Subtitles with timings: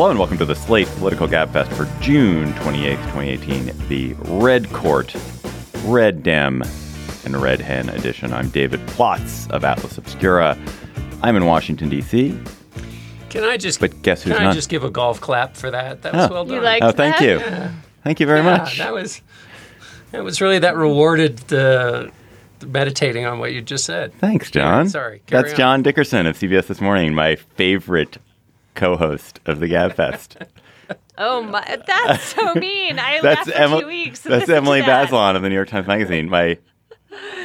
[0.00, 5.14] Hello and welcome to the Slate Political Gabfest for June 28th, 2018, the Red Court,
[5.84, 6.62] Red Dem,
[7.26, 8.32] and Red Hen edition.
[8.32, 10.56] I'm David Plotz of Atlas Obscura.
[11.22, 12.40] I'm in Washington, D.C.
[13.28, 13.78] Can I just?
[13.78, 14.54] But guess who's Can I not?
[14.54, 16.00] just give a golf clap for that?
[16.00, 16.32] That was Oh.
[16.32, 16.54] well done.
[16.54, 17.22] You like Oh, thank that?
[17.22, 17.70] you.
[18.02, 18.78] Thank you very yeah, much.
[18.78, 19.20] That was.
[20.12, 22.10] That was really that rewarded the,
[22.60, 24.14] the meditating on what you just said.
[24.14, 24.88] Thanks, John.
[24.88, 25.58] sorry, carry That's on.
[25.58, 28.16] John Dickerson of CBS This Morning, my favorite
[28.80, 30.46] co-host of the Gabfest.
[31.16, 32.98] Oh my, that's so mean.
[32.98, 33.80] I That's left for Emily.
[33.82, 34.20] two weeks.
[34.22, 35.08] That's Emily that.
[35.08, 36.58] Bazelon of the New York Times Magazine, my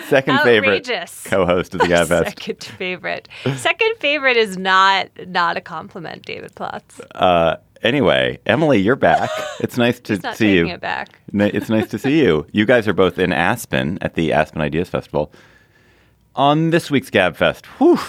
[0.08, 0.90] second favorite
[1.26, 2.26] co-host of the Gabfest.
[2.40, 3.28] Second favorite.
[3.58, 7.00] Second favorite is not not a compliment, David Plotz.
[7.14, 9.30] Uh, anyway, Emily, you're back.
[9.60, 10.68] It's nice to see you.
[10.68, 11.20] it back.
[11.34, 12.48] It's nice to see you.
[12.52, 15.32] You guys are both in Aspen at the Aspen Ideas Festival.
[16.36, 18.00] On this week's Gabfest, whew,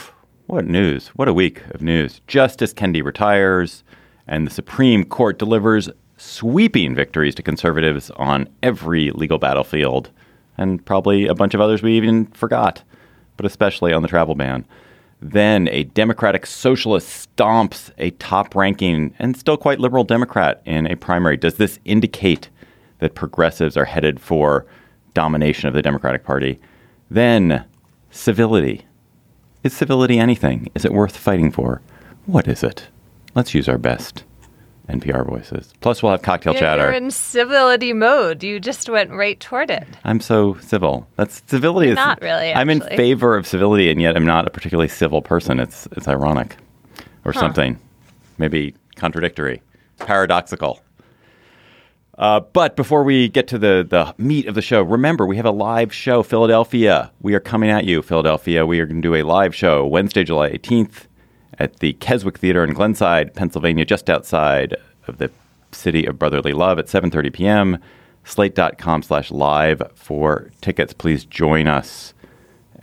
[0.47, 1.09] what news.
[1.09, 2.21] What a week of news.
[2.27, 3.83] Justice Kennedy retires,
[4.27, 10.11] and the Supreme Court delivers sweeping victories to conservatives on every legal battlefield,
[10.57, 12.83] and probably a bunch of others we even forgot,
[13.37, 14.65] but especially on the travel ban.
[15.21, 20.97] Then a Democratic Socialist stomps a top ranking and still quite liberal Democrat in a
[20.97, 21.37] primary.
[21.37, 22.51] Does this indicate
[22.99, 24.67] that progressives are headed for
[25.15, 26.61] domination of the Democratic Party?
[27.11, 27.65] Then
[28.11, 28.85] civility.
[29.67, 30.71] Is civility anything?
[30.77, 31.83] Is it worth fighting for?
[32.27, 32.87] What is it?
[33.35, 34.23] Let's use our best
[34.89, 35.75] NPR voices.
[35.81, 36.83] Plus, we'll have cocktail You're, chatter.
[36.85, 38.45] you're in civility mode.
[38.45, 39.85] You just went right toward it.
[40.05, 41.09] I'm so civil.
[41.17, 41.91] That's civility.
[41.91, 45.21] is not really, I'm in favor of civility, and yet I'm not a particularly civil
[45.21, 45.59] person.
[45.59, 46.59] It's it's ironic,
[47.25, 47.77] or something,
[48.39, 49.63] maybe contradictory,
[49.99, 50.81] paradoxical.
[52.19, 55.45] Uh, but before we get to the the meat of the show, remember we have
[55.45, 57.11] a live show, Philadelphia.
[57.21, 58.65] We are coming at you, Philadelphia.
[58.65, 61.07] We are going to do a live show Wednesday, July 18th,
[61.59, 65.31] at the Keswick Theater in Glenside, Pennsylvania, just outside of the
[65.73, 67.79] city of brotherly love at 7:30 p.m.
[68.25, 70.93] Slate.com slash live for tickets.
[70.93, 72.13] Please join us.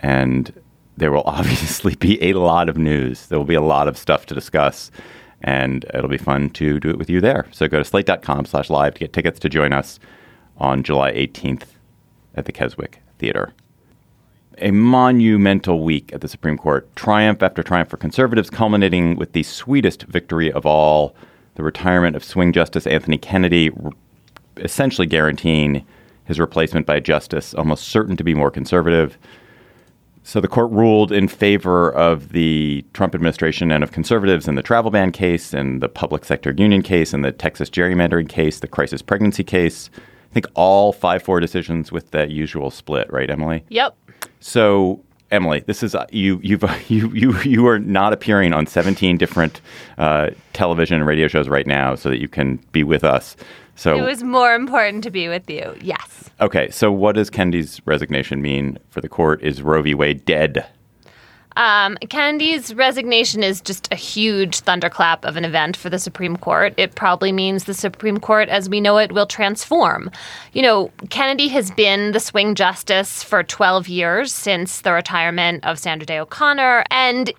[0.00, 0.52] And
[0.96, 3.26] there will obviously be a lot of news.
[3.26, 4.90] There will be a lot of stuff to discuss.
[5.44, 7.46] And it'll be fun to do it with you there.
[7.52, 10.00] So go to slate.com slash live to get tickets to join us
[10.56, 11.66] on July 18th
[12.34, 13.52] at the Keswick Theater
[14.58, 16.94] a monumental week at the Supreme Court.
[16.96, 21.14] Triumph after triumph for conservatives, culminating with the sweetest victory of all
[21.56, 23.70] the retirement of swing Justice Anthony Kennedy,
[24.56, 25.84] essentially guaranteeing
[26.24, 29.18] his replacement by a justice almost certain to be more conservative.
[30.26, 34.62] So the court ruled in favor of the Trump administration and of conservatives in the
[34.62, 38.66] travel ban case and the public sector union case and the Texas gerrymandering case, the
[38.66, 39.90] crisis pregnancy case.
[40.30, 43.64] I think all 5 4 decisions with the usual split, right, Emily?
[43.68, 43.96] Yep.
[44.40, 46.40] So, Emily, this is uh, you.
[46.42, 49.60] You've you you you are not appearing on seventeen different
[49.98, 53.36] uh, television and radio shows right now, so that you can be with us.
[53.76, 55.76] So, It was more important to be with you.
[55.80, 56.30] Yes.
[56.40, 56.70] okay.
[56.70, 59.42] So, what does Kennedy's resignation mean for the court?
[59.42, 59.94] Is Roe v.
[59.94, 60.66] Wade dead?
[61.56, 66.74] Um, Kennedy's resignation is just a huge thunderclap of an event for the Supreme Court.
[66.76, 70.10] It probably means the Supreme Court, as we know it, will transform.
[70.52, 75.78] You know, Kennedy has been the swing justice for 12 years since the retirement of
[75.78, 76.84] Sandra Day O'Connor.
[76.90, 77.32] And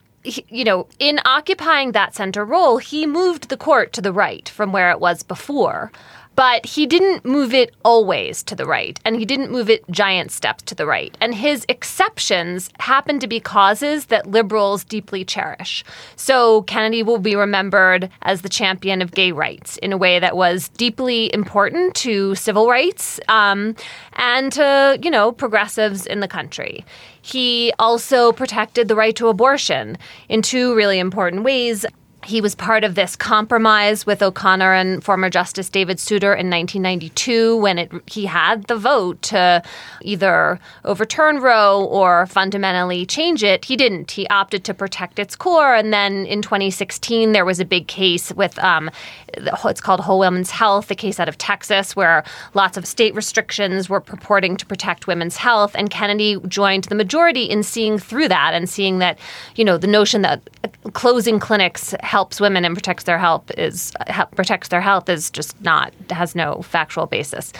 [0.49, 4.71] you know, in occupying that center role, he moved the court to the right from
[4.71, 5.91] where it was before.
[6.35, 10.31] But he didn't move it always to the right, and he didn't move it giant
[10.31, 11.15] steps to the right.
[11.21, 15.83] And his exceptions happen to be causes that liberals deeply cherish.
[16.15, 20.35] So Kennedy will be remembered as the champion of gay rights in a way that
[20.35, 23.75] was deeply important to civil rights um,
[24.13, 26.85] and to, you know, progressives in the country.
[27.21, 29.97] He also protected the right to abortion
[30.29, 31.85] in two really important ways.
[32.25, 37.57] He was part of this compromise with O'Connor and former Justice David Souter in 1992
[37.57, 39.61] when it, he had the vote to
[40.01, 43.65] either overturn Roe or fundamentally change it.
[43.65, 44.11] He didn't.
[44.11, 45.75] He opted to protect its core.
[45.75, 48.89] And then in 2016, there was a big case with um,
[49.37, 52.23] it's called Whole Women's Health, the case out of Texas, where
[52.53, 55.75] lots of state restrictions were purporting to protect women's health.
[55.75, 59.19] And Kennedy joined the majority in seeing through that and seeing that,
[59.55, 63.93] you know, the notion that uh, closing clinics helps women and protects their health is
[64.07, 67.53] uh, protects their health is just not has no factual basis.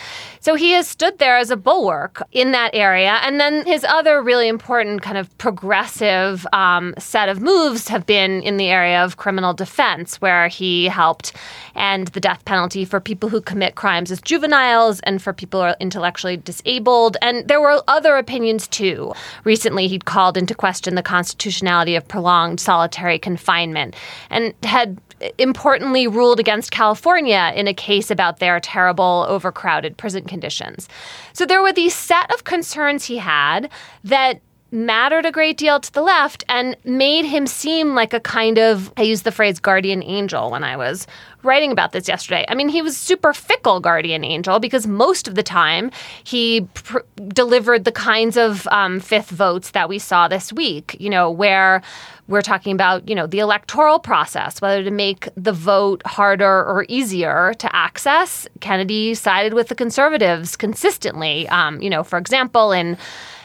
[0.46, 4.22] So he has stood there as a bulwark in that area, and then his other
[4.22, 9.16] really important kind of progressive um, set of moves have been in the area of
[9.16, 11.32] criminal defense, where he helped
[11.74, 15.66] end the death penalty for people who commit crimes as juveniles and for people who
[15.66, 17.16] are intellectually disabled.
[17.20, 19.14] And there were other opinions too.
[19.42, 23.96] Recently, he'd called into question the constitutionality of prolonged solitary confinement
[24.30, 24.96] and had
[25.38, 30.88] importantly ruled against California in a case about their terrible overcrowded prison conditions.
[31.32, 33.70] So there were these set of concerns he had
[34.04, 34.40] that
[34.72, 38.92] mattered a great deal to the left and made him seem like a kind of
[38.96, 41.06] I used the phrase guardian angel when I was
[41.42, 42.44] writing about this yesterday.
[42.48, 45.92] I mean, he was super fickle guardian angel because most of the time
[46.24, 46.98] he pr-
[47.28, 51.80] delivered the kinds of um, fifth votes that we saw this week, you know, where
[52.28, 56.84] we're talking about, you know, the electoral process, whether to make the vote harder or
[56.88, 58.48] easier to access.
[58.60, 61.48] Kennedy sided with the conservatives consistently.
[61.48, 62.98] Um, you know, for example, in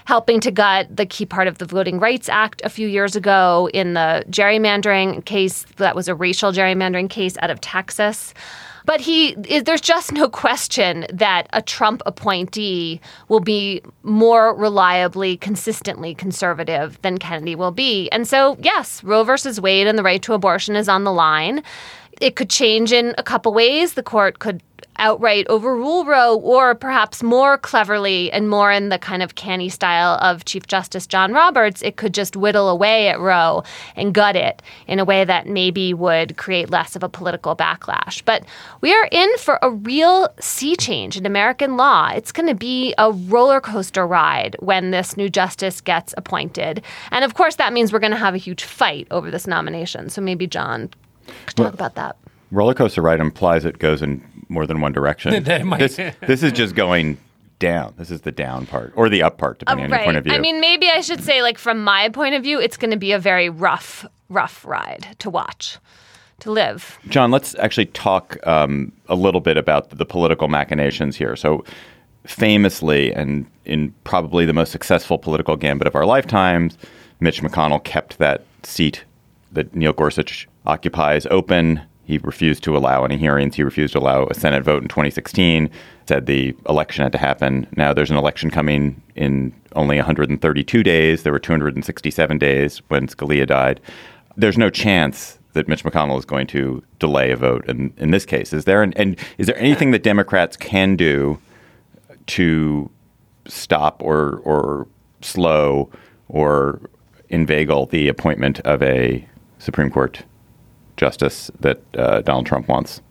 [0.05, 3.69] helping to gut the key part of the Voting Rights Act a few years ago
[3.73, 8.33] in the gerrymandering case that was a racial gerrymandering case out of Texas.
[8.85, 16.15] But he, there's just no question that a Trump appointee will be more reliably, consistently
[16.15, 18.09] conservative than Kennedy will be.
[18.09, 21.63] And so, yes, Roe versus Wade and the right to abortion is on the line.
[22.21, 23.95] It could change in a couple ways.
[23.95, 24.61] The court could
[24.97, 30.19] outright overrule Roe, or perhaps more cleverly and more in the kind of canny style
[30.21, 33.63] of Chief Justice John Roberts, it could just whittle away at Roe
[33.95, 38.23] and gut it in a way that maybe would create less of a political backlash.
[38.23, 38.45] But
[38.81, 42.09] we are in for a real sea change in American law.
[42.09, 46.83] It's going to be a roller coaster ride when this new justice gets appointed.
[47.09, 50.09] And of course, that means we're going to have a huge fight over this nomination.
[50.09, 50.91] So maybe John
[51.45, 52.17] could talk well, about that.
[52.51, 55.43] Roller coaster ride implies it goes in more than one direction.
[55.43, 57.17] this, this is just going
[57.59, 57.93] down.
[57.97, 59.99] This is the down part or the up part, depending uh, right.
[59.99, 60.33] on your point of view.
[60.33, 62.97] I mean, maybe I should say, like, from my point of view, it's going to
[62.97, 65.77] be a very rough, rough ride to watch,
[66.41, 66.99] to live.
[67.07, 71.37] John, let's actually talk um, a little bit about the political machinations here.
[71.37, 71.63] So,
[72.25, 76.77] famously, and in probably the most successful political gambit of our lifetimes,
[77.21, 79.05] Mitch McConnell kept that seat
[79.53, 81.81] that Neil Gorsuch occupies open
[82.11, 83.55] he refused to allow any hearings.
[83.55, 85.69] He refused to allow a Senate vote in 2016.
[86.07, 87.67] Said the election had to happen.
[87.77, 91.23] Now there's an election coming in only 132 days.
[91.23, 93.79] There were 267 days when Scalia died.
[94.35, 98.25] There's no chance that Mitch McConnell is going to delay a vote in, in this
[98.25, 98.51] case.
[98.51, 101.39] Is there an, and is there anything that Democrats can do
[102.27, 102.89] to
[103.47, 104.85] stop or or
[105.21, 105.89] slow
[106.27, 106.81] or
[107.29, 109.25] inveigle the appointment of a
[109.59, 110.23] Supreme Court
[111.01, 113.01] justice that uh, Donald Trump wants?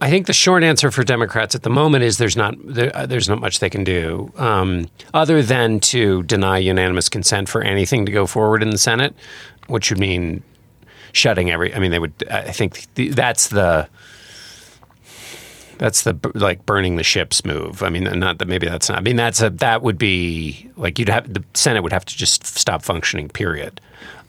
[0.00, 3.06] I think the short answer for Democrats at the moment is there's not there, uh,
[3.06, 8.06] there's not much they can do um, other than to deny unanimous consent for anything
[8.06, 9.14] to go forward in the Senate,
[9.66, 10.42] which would mean
[11.12, 11.74] shutting every.
[11.74, 12.14] I mean, they would.
[12.30, 13.88] I think that's the
[15.76, 17.82] that's the like burning the ships move.
[17.82, 18.98] I mean, not that maybe that's not.
[18.98, 22.16] I mean, that's a that would be like you'd have the Senate would have to
[22.16, 23.28] just stop functioning.
[23.28, 23.80] Period.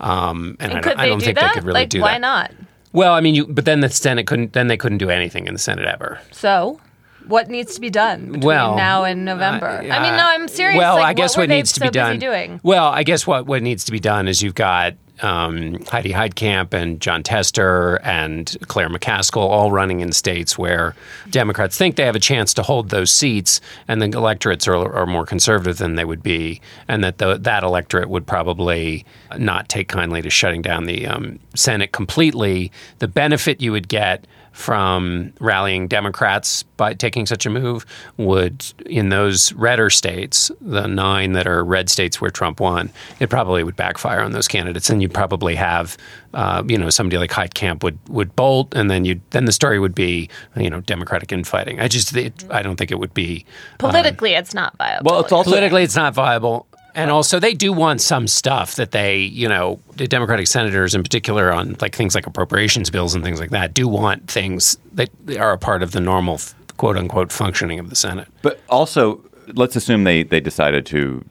[0.01, 1.53] Um, and, and I, don't, I don't do think that?
[1.53, 2.13] they could really like, do why that.
[2.15, 2.51] Why not?
[2.93, 4.53] Well, I mean, you, but then the Senate couldn't.
[4.53, 6.19] Then they couldn't do anything in the Senate ever.
[6.31, 6.79] So,
[7.27, 9.67] what needs to be done well, now and November?
[9.67, 10.77] Uh, I mean, no, I'm serious.
[10.77, 12.19] Well, like, I guess what, what needs to so be done.
[12.19, 12.59] Doing?
[12.63, 16.73] Well, I guess what what needs to be done is you've got um, Heidi Heitkamp
[16.73, 20.95] and Jon Tester and Claire McCaskill all running in states where
[21.29, 25.05] Democrats think they have a chance to hold those seats, and the electorates are, are
[25.05, 29.05] more conservative than they would be, and that the, that electorate would probably
[29.37, 32.71] not take kindly to shutting down the um, Senate completely.
[32.99, 37.86] The benefit you would get from rallying Democrats by taking such a move
[38.17, 43.29] would, in those redder states, the nine that are red states where Trump won, it
[43.29, 45.96] probably would backfire on those candidates, and you'd probably have,
[46.34, 49.79] uh, you know, somebody like Heitkamp would would bolt, and then you then the story
[49.79, 51.79] would be, you know, Democratic infighting.
[51.79, 53.46] I just, it, I don't think it would be
[53.77, 55.12] politically, um, it's not viable.
[55.12, 56.67] Well, it's also politically, it's not viable.
[56.95, 61.03] And also, they do want some stuff that they, you know, the Democratic senators in
[61.03, 65.10] particular on like things like appropriations bills and things like that do want things that
[65.39, 66.39] are a part of the normal
[66.77, 68.27] quote unquote functioning of the Senate.
[68.41, 71.24] But also, let's assume they, they decided to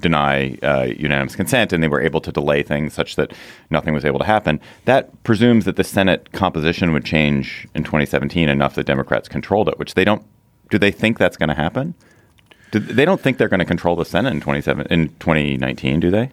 [0.00, 3.32] deny uh, unanimous consent and they were able to delay things such that
[3.70, 4.60] nothing was able to happen.
[4.84, 9.78] That presumes that the Senate composition would change in 2017 enough that Democrats controlled it,
[9.78, 10.24] which they don't.
[10.70, 11.94] Do they think that's going to happen?
[12.72, 16.10] Do, they don't think they're going to control the Senate in 27 in 2019, do
[16.10, 16.30] they?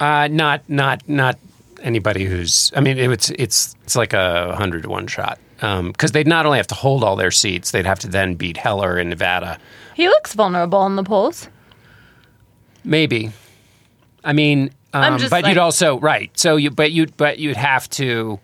[0.00, 1.38] Uh, not, not, not
[1.82, 2.72] anybody who's.
[2.74, 6.46] I mean, it's it's it's like a hundred to one shot because um, they'd not
[6.46, 9.58] only have to hold all their seats, they'd have to then beat Heller in Nevada.
[9.94, 11.48] He looks vulnerable in the polls.
[12.84, 13.32] Maybe.
[14.22, 16.30] I mean, um, but like- you'd also right.
[16.38, 18.38] So you, but you, but you'd have to,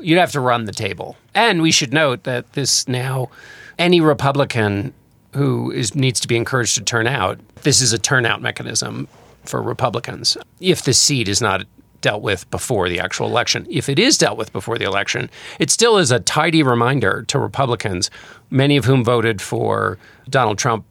[0.00, 1.16] you'd have to run the table.
[1.34, 3.30] And we should note that this now,
[3.78, 4.92] any Republican
[5.38, 7.38] who is needs to be encouraged to turn out.
[7.62, 9.08] This is a turnout mechanism
[9.44, 10.36] for Republicans.
[10.60, 11.64] If the seat is not
[12.00, 13.66] dealt with before the actual election.
[13.68, 15.28] If it is dealt with before the election,
[15.58, 18.10] it still is a tidy reminder to Republicans,
[18.50, 20.84] many of whom voted for Donald Trump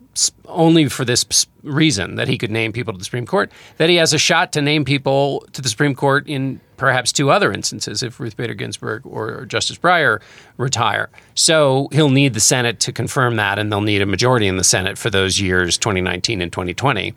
[0.46, 3.96] only for this reason that he could name people to the Supreme Court, that he
[3.96, 8.04] has a shot to name people to the Supreme Court in perhaps two other instances
[8.04, 10.22] if Ruth Bader Ginsburg or Justice Breyer
[10.58, 11.10] retire.
[11.36, 14.64] So he'll need the Senate to confirm that, and they'll need a majority in the
[14.64, 17.14] Senate for those years, 2019 and 2020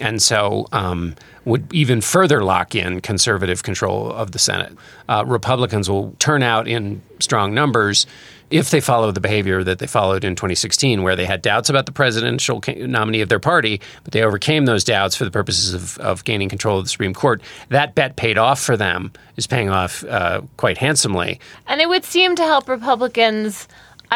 [0.00, 4.76] and so um, would even further lock in conservative control of the Senate.
[5.08, 8.06] Uh, Republicans will turn out in strong numbers
[8.50, 11.86] if they follow the behavior that they followed in 2016, where they had doubts about
[11.86, 15.98] the presidential nominee of their party, but they overcame those doubts for the purposes of,
[15.98, 17.42] of gaining control of the Supreme Court.
[17.68, 21.40] That bet paid off for them, is paying off uh, quite handsomely.
[21.66, 23.68] And it would seem to help Republicans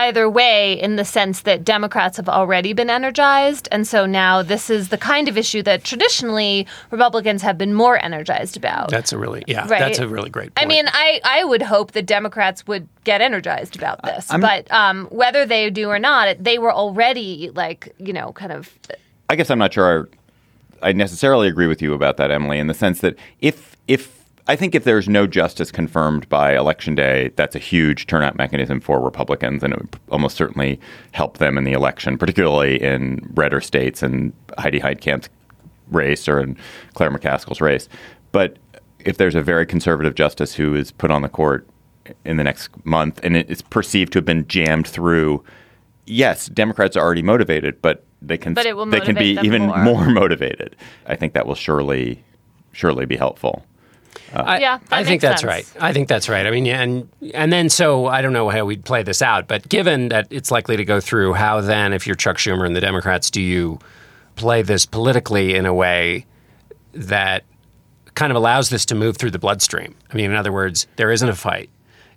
[0.06, 3.68] either way in the sense that Democrats have already been energized.
[3.72, 8.02] And so now this is the kind of issue that traditionally Republicans have been more
[8.02, 8.90] energized about.
[8.90, 9.80] That's a really, yeah, Right.
[9.80, 10.64] that's a really great point.
[10.64, 14.28] I mean, I, I would hope that Democrats would get energized about this.
[14.28, 18.78] but um, whether they do or not, they were already like, you know, kind of
[19.30, 20.08] I guess I'm not sure
[20.82, 24.17] I necessarily agree with you about that, Emily, in the sense that if if
[24.48, 28.80] I think if there's no justice confirmed by election day, that's a huge turnout mechanism
[28.80, 30.80] for Republicans, and it would almost certainly
[31.12, 35.28] help them in the election, particularly in redder states and Heidi Heitkamp's
[35.90, 36.56] race or in
[36.94, 37.90] Claire McCaskill's race.
[38.32, 38.56] But
[39.00, 41.66] if there's a very conservative justice who is put on the court
[42.24, 45.44] in the next month, and it is perceived to have been jammed through
[46.06, 49.78] yes, Democrats are already motivated, but they can But they can be even more.
[49.84, 50.74] more motivated.
[51.06, 52.24] I think that will surely
[52.72, 53.64] surely be helpful.
[54.32, 55.48] I, Yeah, I think that's sense.
[55.48, 55.72] right.
[55.80, 56.46] I think that's right.
[56.46, 59.48] I mean, yeah, and and then so I don't know how we'd play this out,
[59.48, 62.74] but given that it's likely to go through, how then, if you're Chuck Schumer and
[62.76, 63.78] the Democrats, do you
[64.36, 66.26] play this politically in a way
[66.92, 67.44] that
[68.14, 69.94] kind of allows this to move through the bloodstream?
[70.12, 71.70] I mean, in other words, there isn't a fight.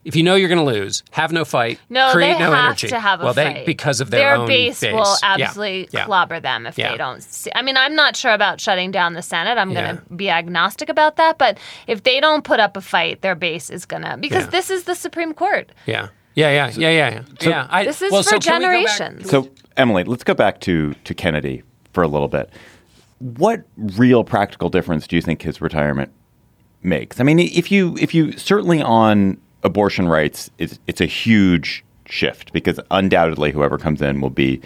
[0.04, 1.80] If you know you're going to lose, have no fight.
[1.90, 2.88] no, create they no have energy.
[2.88, 6.06] to have a well, fight they because of their, own base, will absolutely Yeah.
[6.06, 6.92] clobber them if Yeah.
[6.92, 7.22] they don't.
[7.22, 7.52] See.
[7.54, 9.60] I mean, I'm not sure about shutting down the Senate.
[9.60, 11.38] I'm going to be agnostic about that.
[11.38, 14.50] But if they don't put up a fight, their base is going to because Yeah.
[14.50, 15.72] this is the Supreme Court.
[15.86, 16.08] Yeah.
[16.34, 17.10] Yeah, yeah, yeah, yeah,
[17.42, 17.50] yeah.
[17.50, 17.68] yeah.
[17.70, 19.30] I, This is well, for so can back- generations.
[19.30, 21.62] So, Emily, let's go back to to Kennedy
[21.94, 22.50] for a little bit.
[23.20, 26.10] What real practical difference do you think his retirement
[26.82, 27.20] makes?
[27.20, 32.52] I mean, if you if you certainly on abortion rights, it's it's a huge shift
[32.54, 34.62] because undoubtedly whoever comes in will be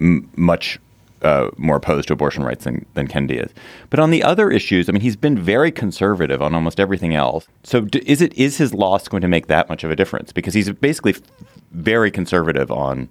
[0.00, 0.78] m- much
[1.22, 3.50] uh, more opposed to abortion rights than, than Kennedy is.
[3.90, 7.46] But on the other issues, I mean, he's been very conservative on almost everything else.
[7.62, 10.32] So d- is it is his loss going to make that much of a difference?
[10.32, 11.20] Because he's basically f-
[11.72, 13.08] very conservative on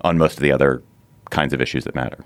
[0.00, 0.82] on most of the other
[1.30, 2.24] kinds of issues that matter.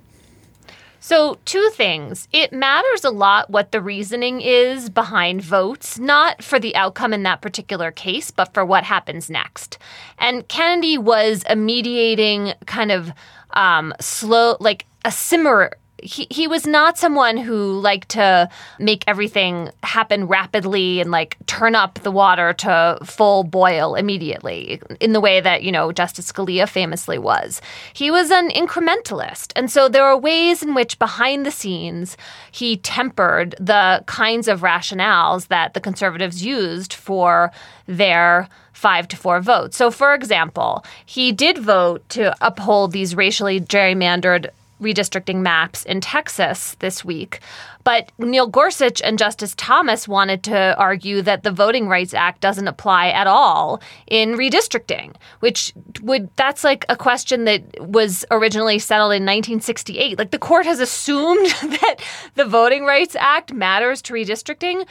[1.07, 2.27] So, two things.
[2.33, 7.23] It matters a lot what the reasoning is behind votes, not for the outcome in
[7.23, 9.79] that particular case, but for what happens next.
[10.19, 13.13] And Kennedy was a mediating kind of
[13.53, 15.79] um, slow, like a simmer.
[16.03, 18.49] He, he was not someone who liked to
[18.79, 25.13] make everything happen rapidly and like turn up the water to full boil immediately in
[25.13, 27.63] the way that, you know, Justice Scalia famously was.
[27.95, 29.53] He was an incrementalist.
[29.57, 32.17] And so there are ways in which behind the scenes
[32.51, 37.51] he tempered the kinds of rationales that the conservatives used for
[37.87, 39.77] their five to four votes.
[39.77, 46.77] So, for example, he did vote to uphold these racially gerrymandered redistricting maps in Texas
[46.81, 47.41] this week.
[47.85, 52.67] But Neil Gorsuch and Justice Thomas wanted to argue that the Voting Rights Act doesn't
[52.67, 59.13] apply at all in redistricting, which would that's like a question that was originally settled
[59.13, 60.19] in 1968.
[60.19, 61.97] Like the court has assumed that
[62.35, 64.87] the Voting Rights Act matters to redistricting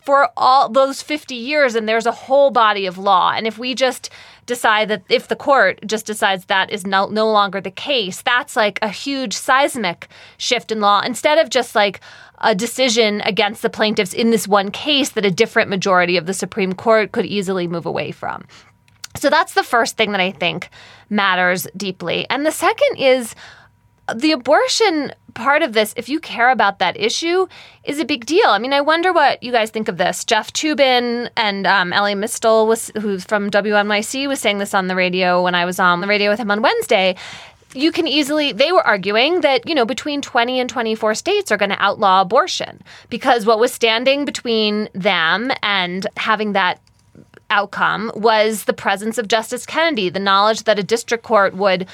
[0.00, 3.74] for all those 50 years and there's a whole body of law and if we
[3.74, 4.08] just
[4.48, 8.56] decide that if the court just decides that is no, no longer the case that's
[8.56, 12.00] like a huge seismic shift in law instead of just like
[12.38, 16.34] a decision against the plaintiffs in this one case that a different majority of the
[16.34, 18.44] Supreme Court could easily move away from.
[19.16, 20.70] So that's the first thing that I think
[21.10, 22.26] matters deeply.
[22.30, 23.34] And the second is
[24.14, 27.46] the abortion part of this, if you care about that issue,
[27.84, 28.48] is a big deal.
[28.48, 30.24] I mean, I wonder what you guys think of this.
[30.24, 34.96] Jeff Toobin and um, Elie Mystal, was, who's from WNYC, was saying this on the
[34.96, 37.14] radio when I was on the radio with him on Wednesday.
[37.74, 41.56] You can easily, they were arguing that, you know, between 20 and 24 states are
[41.56, 46.80] going to outlaw abortion because what was standing between them and having that
[47.50, 51.86] outcome was the presence of Justice Kennedy, the knowledge that a district court would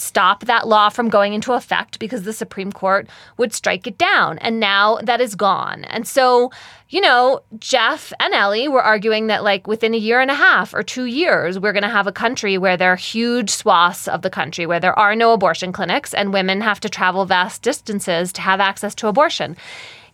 [0.00, 4.38] stop that law from going into effect because the Supreme Court would strike it down.
[4.38, 5.84] And now that is gone.
[5.84, 6.50] And so,
[6.88, 10.74] you know, Jeff and Elie were arguing that, like, within a year and a half
[10.74, 14.22] or two years, we're going to have a country where there are huge swaths of
[14.22, 18.32] the country where there are no abortion clinics and women have to travel vast distances
[18.32, 19.56] to have access to abortion.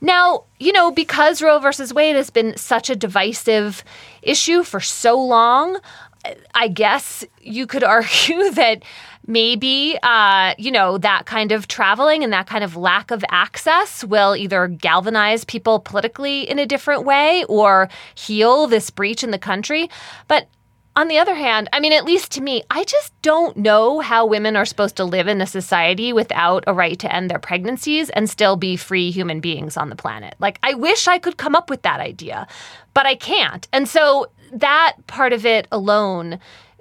[0.00, 3.82] Now, you know, because Roe versus Wade has been such a divisive
[4.22, 5.78] issue for so long,
[6.54, 8.82] I guess you could argue that
[9.26, 14.04] maybe uh, you know that kind of traveling and that kind of lack of access
[14.04, 19.38] will either galvanize people politically in a different way or heal this breach in the
[19.38, 19.88] country
[20.28, 20.48] but
[20.96, 24.24] on the other hand, I mean, at least to me, I just don't know how
[24.24, 28.08] women are supposed to live in a society without a right to end their pregnancies
[28.08, 30.34] and still be free human beings on the planet.
[30.38, 32.48] Like, I wish I could come up with that idea,
[32.94, 33.68] but I can't.
[33.74, 36.38] And so that part of it alone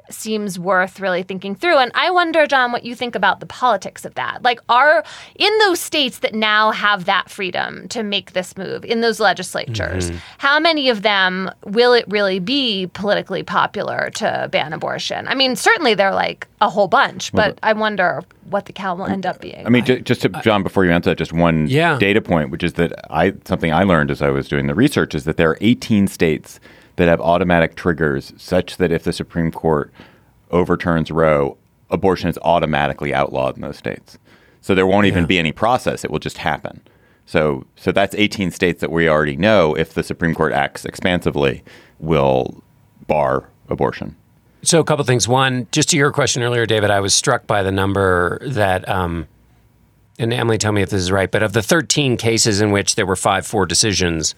[0.10, 1.78] seems worth really thinking through.
[1.78, 4.44] And I wonder, John, what you think about the politics of that.
[4.44, 5.04] Like, are
[5.36, 10.10] in those states that now have that freedom to make this move, in those legislatures,
[10.10, 10.18] mm-hmm.
[10.38, 15.28] how many of them will it really be politically popular to ban abortion?
[15.28, 19.00] I mean, certainly they're like a whole bunch, but well, I wonder what the count
[19.00, 19.66] will end up being.
[19.66, 21.98] I mean, just to, John, before you answer that, just one yeah.
[21.98, 25.16] data point, which is that I something I learned as I was doing the research
[25.16, 26.60] is that there are 18 states
[26.96, 29.92] that have automatic triggers such that if the Supreme Court
[30.52, 31.58] overturns Roe,
[31.90, 34.18] abortion is automatically outlawed in those states.
[34.62, 35.28] So there won't even yeah.
[35.28, 36.82] be any process; it will just happen.
[37.26, 39.76] So, so that's 18 states that we already know.
[39.76, 41.64] If the Supreme Court acts expansively,
[42.00, 42.64] will
[43.08, 44.16] bar abortion.
[44.62, 45.28] So, a couple things.
[45.28, 49.28] One, just to your question earlier, David, I was struck by the number that, um,
[50.18, 52.96] and Emily, tell me if this is right, but of the 13 cases in which
[52.96, 54.34] there were five four decisions,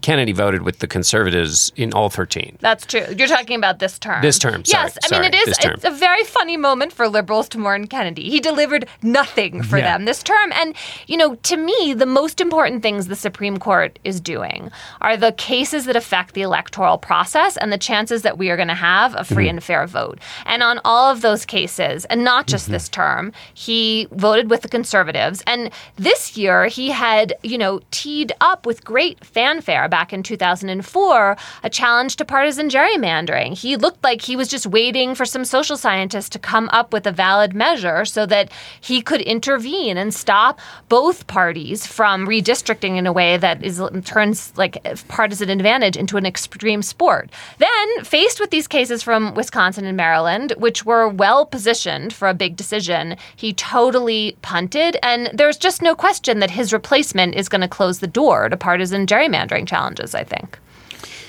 [0.00, 2.56] Kennedy voted with the conservatives in all 13.
[2.60, 3.04] That's true.
[3.16, 4.22] You're talking about this term.
[4.22, 4.64] This term.
[4.64, 5.58] Sorry, yes, I mean it is.
[5.60, 8.30] It's a very funny moment for liberals to mourn Kennedy.
[8.30, 9.92] He delivered nothing for yeah.
[9.92, 10.74] them this term, and
[11.06, 14.70] you know, to me, the most important things the Supreme Court is doing
[15.02, 18.68] are the cases that affect the electoral process and the chances that we are going
[18.68, 19.56] to have a free mm-hmm.
[19.56, 20.18] and fair vote.
[20.46, 22.72] And on all of those cases, and not just mm-hmm.
[22.72, 25.42] this term, he voted with the conservatives.
[25.46, 31.36] And this year, he had you know teed up with great fanfare back in 2004
[31.62, 33.56] a challenge to partisan gerrymandering.
[33.56, 37.06] He looked like he was just waiting for some social scientists to come up with
[37.06, 43.06] a valid measure so that he could intervene and stop both parties from redistricting in
[43.06, 47.30] a way that is turns like partisan advantage into an extreme sport.
[47.58, 52.34] Then, faced with these cases from Wisconsin and Maryland, which were well positioned for a
[52.34, 54.96] big decision, he totally punted.
[55.02, 58.56] And there's just no question that his replacement is going to close the door to
[58.56, 60.58] partisan gerrymandering challenges, I think.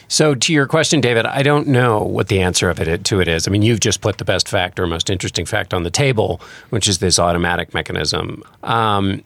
[0.07, 3.27] So, to your question, David, I don't know what the answer of it to it
[3.27, 3.47] is.
[3.47, 6.41] I mean, you've just put the best fact or most interesting fact on the table,
[6.69, 8.43] which is this automatic mechanism.
[8.63, 9.23] Um,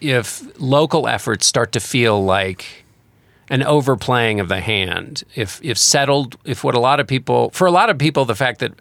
[0.00, 2.84] if local efforts start to feel like
[3.48, 7.66] an overplaying of the hand, if if settled, if what a lot of people, for
[7.66, 8.72] a lot of people, the fact that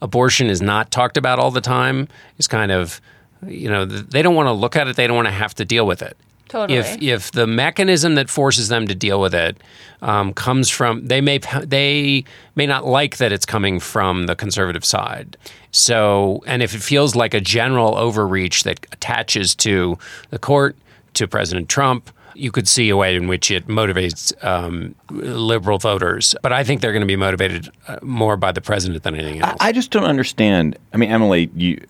[0.00, 3.00] abortion is not talked about all the time is kind of,
[3.46, 5.64] you know, they don't want to look at it, they don't want to have to
[5.64, 6.16] deal with it.
[6.48, 6.78] Totally.
[6.78, 9.56] If if the mechanism that forces them to deal with it
[10.02, 14.84] um, comes from they may they may not like that it's coming from the conservative
[14.84, 15.36] side.
[15.70, 19.98] So and if it feels like a general overreach that attaches to
[20.30, 20.76] the court
[21.14, 22.10] to President Trump.
[22.36, 26.80] You could see a way in which it motivates um, liberal voters, but I think
[26.80, 29.56] they're going to be motivated uh, more by the president than anything else.
[29.60, 30.76] I, I just don't understand.
[30.92, 31.80] I mean, Emily, you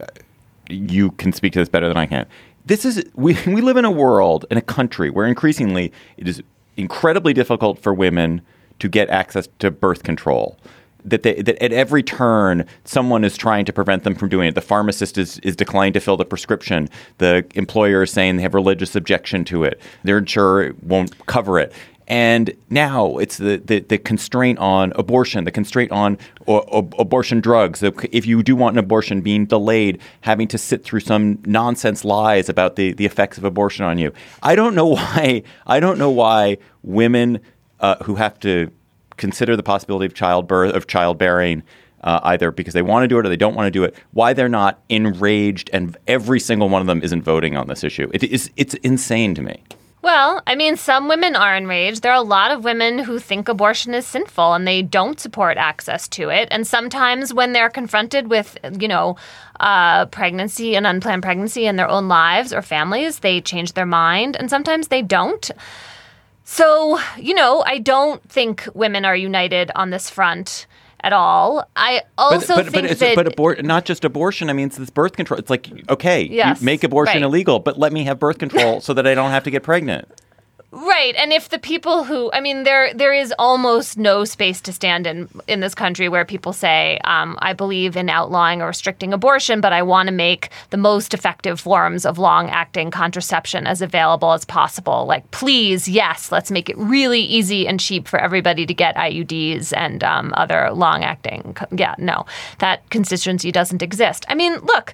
[0.68, 2.26] you can speak to this better than I can
[2.64, 6.42] this is we we live in a world in a country where increasingly it is
[6.76, 8.42] incredibly difficult for women
[8.78, 10.58] to get access to birth control.
[11.06, 14.54] That, they, that at every turn someone is trying to prevent them from doing it.
[14.54, 16.88] The pharmacist is, is declining to fill the prescription.
[17.18, 19.82] The employer is saying they have religious objection to it.
[20.02, 21.74] Their insurer won't cover it.
[22.06, 27.82] And now it's the, the, the constraint on abortion, the constraint on abortion drugs.
[27.82, 32.48] If you do want an abortion, being delayed, having to sit through some nonsense lies
[32.48, 34.12] about the, the effects of abortion on you.
[34.42, 35.42] I don't know why.
[35.66, 37.40] I don't know why women
[37.80, 38.70] uh, who have to
[39.16, 41.62] consider the possibility of childbirth of childbearing.
[42.02, 43.94] Uh, either because they want to do it or they don't want to do it,
[44.12, 48.10] why they're not enraged, and every single one of them isn't voting on this issue.
[48.12, 49.62] It is it's insane to me.
[50.04, 52.02] Well, I mean, some women are enraged.
[52.02, 55.56] There are a lot of women who think abortion is sinful and they don't support
[55.56, 56.46] access to it.
[56.50, 59.16] And sometimes when they're confronted with, you know,
[59.60, 64.36] uh, pregnancy and unplanned pregnancy in their own lives or families, they change their mind.
[64.36, 65.50] And sometimes they don't.
[66.44, 70.66] So, you know, I don't think women are united on this front
[71.04, 71.68] at all.
[71.76, 74.48] I also but, but, think but, it's, that but abor- not just abortion.
[74.48, 75.38] I mean, it's this birth control.
[75.38, 77.22] It's like okay, Yes, you make abortion right.
[77.22, 80.08] illegal, but let me have birth control so that I don't have to get pregnant.
[80.76, 84.72] Right, and if the people who, I mean, there there is almost no space to
[84.72, 89.12] stand in in this country where people say, um, "I believe in outlawing or restricting
[89.12, 94.32] abortion, but I want to make the most effective forms of long-acting contraception as available
[94.32, 98.74] as possible." Like, please, yes, let's make it really easy and cheap for everybody to
[98.74, 101.56] get IUDs and um, other long-acting.
[101.70, 102.26] Yeah, no,
[102.58, 104.26] that constituency doesn't exist.
[104.28, 104.92] I mean, look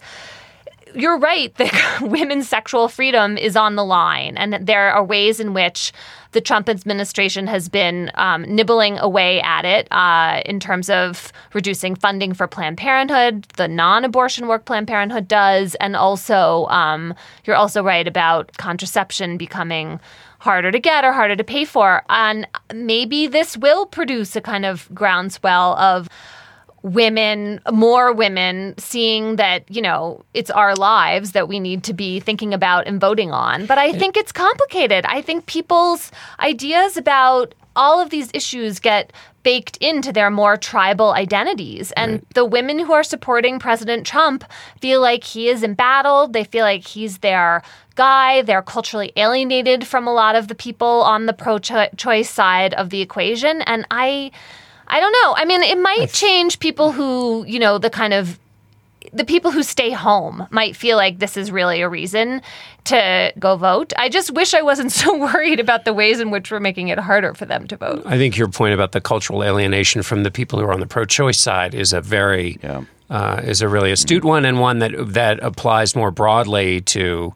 [0.95, 5.55] you're right that women's sexual freedom is on the line, and there are ways in
[5.55, 5.93] which
[6.33, 11.97] the Trump administration has been um, nibbling away at it uh, in terms of reducing
[11.97, 17.83] funding for Planned Parenthood, the non-abortion work Planned Parenthood does, and also um, you're also
[17.83, 19.99] right about contraception becoming
[20.39, 24.65] harder to get or harder to pay for, and maybe this will produce a kind
[24.65, 26.09] of groundswell of
[26.83, 32.21] women, more women, seeing that, you know, it's our lives that we need to be
[32.21, 33.67] thinking about and voting on.
[33.67, 35.05] But I think it's complicated.
[35.07, 39.13] I think people's ideas about all of these issues get
[39.43, 41.93] baked into their more tribal identities.
[41.93, 44.45] And the women who are supporting President Trump
[44.81, 46.33] feel like he is embattled.
[46.33, 47.63] They feel like he's their
[47.95, 48.43] guy.
[48.43, 52.91] They're culturally alienated from a lot of the people on the pro choice side of
[52.91, 53.63] the equation.
[53.63, 54.31] And I.
[54.91, 55.35] I don't know.
[55.37, 58.39] I mean, it might change people who, you know, the kind of
[59.13, 62.43] the people who stay home might feel like this is really a reason
[62.85, 63.93] to go vote.
[63.97, 66.99] I just wish I wasn't so worried about the ways in which we're making it
[66.99, 68.03] harder for them to vote.
[68.05, 70.87] I think your point about the cultural alienation from the people who are on the
[70.87, 72.83] pro-choice side is a very Yeah.
[73.09, 77.35] uh, is a really astute one and one that that applies more broadly to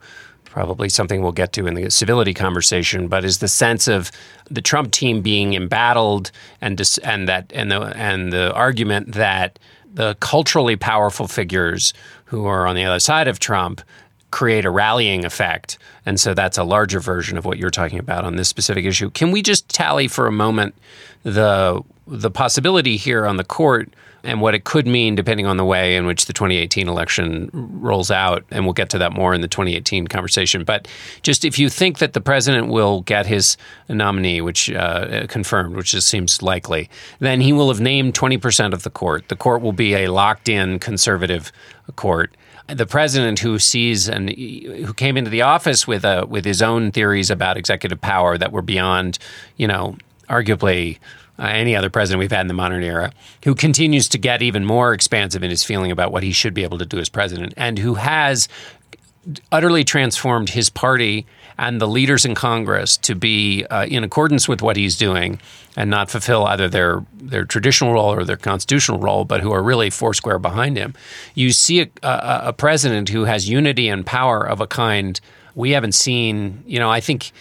[0.54, 4.12] probably something we'll get to in the civility conversation, but is the sense of
[4.48, 9.58] the Trump team being embattled and dis- and that and the and the argument that
[9.92, 11.92] the culturally powerful figures
[12.26, 13.82] who are on the other side of Trump
[14.30, 15.76] create a rallying effect.
[16.06, 19.10] And so that's a larger version of what you're talking about on this specific issue.
[19.10, 20.76] Can we just tally for a moment
[21.24, 23.88] the the possibility here on the court
[24.24, 28.10] and what it could mean depending on the way in which the 2018 election rolls
[28.10, 30.64] out and we'll get to that more in the 2018 conversation.
[30.64, 30.88] But
[31.22, 33.56] just if you think that the president will get his
[33.88, 36.88] nominee which uh, confirmed which just seems likely
[37.20, 39.28] then he will have named 20% of the court.
[39.28, 41.52] The court will be a locked in conservative
[41.96, 42.34] court.
[42.66, 46.92] The president who sees and who came into the office with a with his own
[46.92, 49.18] theories about executive power that were beyond,
[49.58, 49.96] you know,
[50.30, 50.98] arguably
[51.38, 53.12] uh, any other president we've had in the modern era,
[53.44, 56.62] who continues to get even more expansive in his feeling about what he should be
[56.62, 58.48] able to do as president, and who has
[59.50, 64.60] utterly transformed his party and the leaders in Congress to be uh, in accordance with
[64.60, 65.40] what he's doing
[65.76, 69.62] and not fulfill either their their traditional role or their constitutional role, but who are
[69.62, 70.94] really foursquare behind him.
[71.34, 75.20] You see a, a, a president who has unity and power of a kind
[75.54, 76.62] we haven't seen.
[76.66, 77.32] You know, I think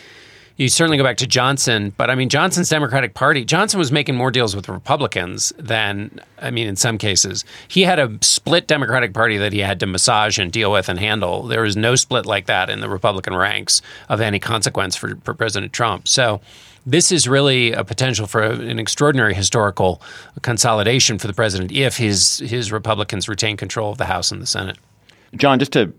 [0.57, 4.15] you certainly go back to Johnson, but I mean, Johnson's Democratic Party, Johnson was making
[4.15, 7.43] more deals with Republicans than, I mean, in some cases.
[7.67, 10.99] He had a split Democratic Party that he had to massage and deal with and
[10.99, 11.43] handle.
[11.43, 15.33] There was no split like that in the Republican ranks of any consequence for, for
[15.33, 16.07] President Trump.
[16.07, 16.39] So,
[16.85, 20.01] this is really a potential for an extraordinary historical
[20.41, 24.45] consolidation for the president if his his Republicans retain control of the House and the
[24.45, 24.77] Senate.
[25.37, 25.93] John, just to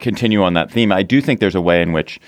[0.00, 2.20] continue on that theme, I do think there's a way in which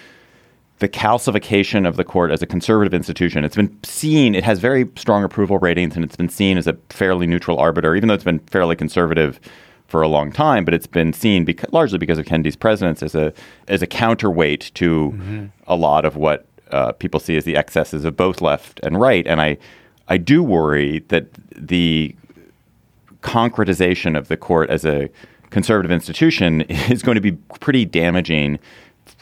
[0.80, 4.88] the calcification of the court as a conservative institution, it's been seen, it has very
[4.96, 8.24] strong approval ratings and it's been seen as a fairly neutral arbiter, even though it's
[8.24, 9.38] been fairly conservative
[9.86, 13.14] for a long time, but it's been seen beca- largely because of Kennedy's presence as
[13.14, 13.32] a
[13.68, 18.16] as a counterweight to a lot of what uh, people see as the excesses of
[18.16, 19.26] both left and right.
[19.26, 19.58] And I
[20.08, 22.14] I do worry that the
[23.22, 25.10] concretization of the court as a
[25.50, 28.58] conservative institution is going to be pretty damaging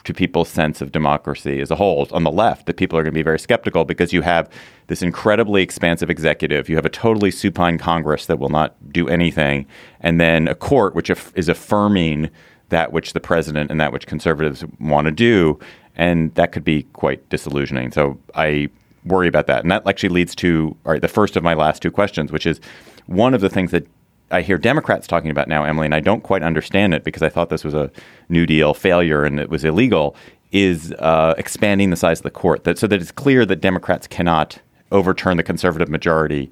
[0.03, 3.13] to people's sense of democracy as a whole on the left that people are going
[3.13, 4.49] to be very skeptical because you have
[4.87, 9.65] this incredibly expansive executive you have a totally supine congress that will not do anything
[10.01, 12.29] and then a court which is affirming
[12.69, 15.59] that which the president and that which conservatives want to do
[15.95, 17.91] and that could be quite disillusioning.
[17.91, 18.69] So i
[19.05, 19.61] worry about that.
[19.61, 22.59] And that actually leads to the first of my last two questions which is
[23.07, 23.87] one of the things that
[24.31, 27.29] I hear Democrats talking about now, Emily, and I don't quite understand it because I
[27.29, 27.91] thought this was a
[28.29, 30.15] New Deal failure and it was illegal.
[30.51, 34.07] Is uh, expanding the size of the court that so that it's clear that Democrats
[34.07, 34.57] cannot
[34.91, 36.49] overturn the conservative majority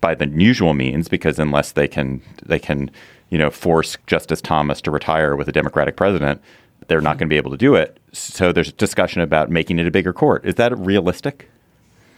[0.00, 2.92] by the usual means because unless they can they can
[3.28, 6.40] you know force Justice Thomas to retire with a Democratic president,
[6.86, 7.98] they're not going to be able to do it.
[8.12, 10.44] So there's discussion about making it a bigger court.
[10.44, 11.48] Is that realistic?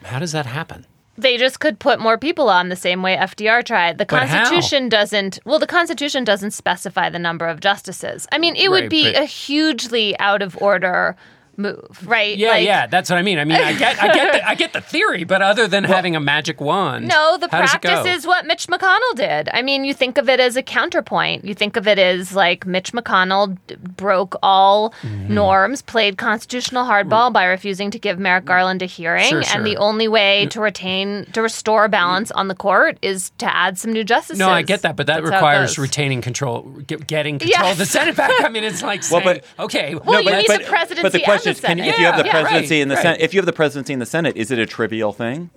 [0.05, 0.87] How does that happen?
[1.19, 3.99] They just could put more people on the same way FDR tried.
[3.99, 4.45] The But how?
[4.49, 5.39] Constitution doesn't.
[5.45, 8.27] Well, the Constitution doesn't specify the number of justices.
[8.33, 11.17] I mean, it would be but- a hugely out of order
[11.57, 12.37] move, right?
[12.37, 13.39] Yeah, Like, yeah, that's what I mean.
[13.39, 16.17] I mean, I get, I get, the, I get the theory, but other than having
[16.17, 18.11] a magic wand, No, the how does it practice go?
[18.11, 19.49] is what Mitch McConnell did.
[19.53, 21.45] I mean, you think of it as a counterpoint.
[21.45, 25.35] You think of it as like Mitch McConnell d- broke all Mm-hmm.
[25.35, 29.77] norms, played constitutional hardball by refusing to give Merrick Garland a hearing, Sure, and the
[29.77, 34.05] only way to retain to restore balance on the court is to add some new
[34.05, 34.39] justices.
[34.39, 37.87] No, I get that, but that That's requires retaining control, get, getting control of the
[37.87, 38.33] Senate back.
[38.43, 41.13] I mean, it's like saying, Well, but- okay, Well, you let's- need the presidency But
[41.13, 42.89] the question and is, the can, if you have the Yeah, yeah, presidency right, in
[42.89, 43.03] the right.
[43.03, 45.51] Senate, if you have the presidency in the Senate, is it a trivial thing?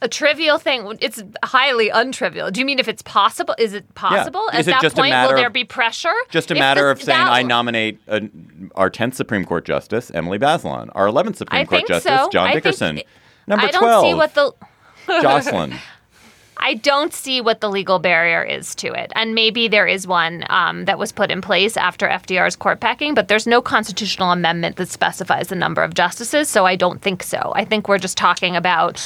[0.00, 0.98] a trivial thing.
[1.00, 2.50] It's highly untrivial.
[2.50, 3.54] Do you mean if it's possible?
[3.56, 4.42] Is it possible?
[4.48, 6.12] Is At it that just a point, matter will there be pressure?
[6.28, 8.18] Just a matter the- of saying, I nominate uh,
[8.74, 12.28] our 10th Supreme Court Justice, Emily Bazelon, our 11th Supreme I Court Justice, so.
[12.30, 13.02] John I think- Dickerson,
[13.46, 14.52] number I don't 12, see what the
[15.22, 15.74] Jocelyn.
[16.56, 19.10] I don't see what the legal barrier is to it.
[19.14, 23.14] And maybe there is one um, that was put in place after FDR's court packing,
[23.14, 27.22] but there's no constitutional amendment that specifies the number of justices, so I don't think
[27.22, 27.52] so.
[27.56, 29.02] I think we're just talking about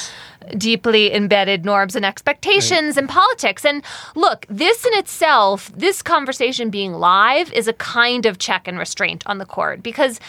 [0.59, 3.64] deeply embedded norms and expectations in politics.
[3.64, 3.82] And
[4.14, 9.22] look, this in itself, this conversation being live is a kind of check and restraint
[9.26, 10.20] on the court because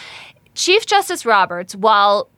[0.54, 2.28] Chief Justice Roberts, while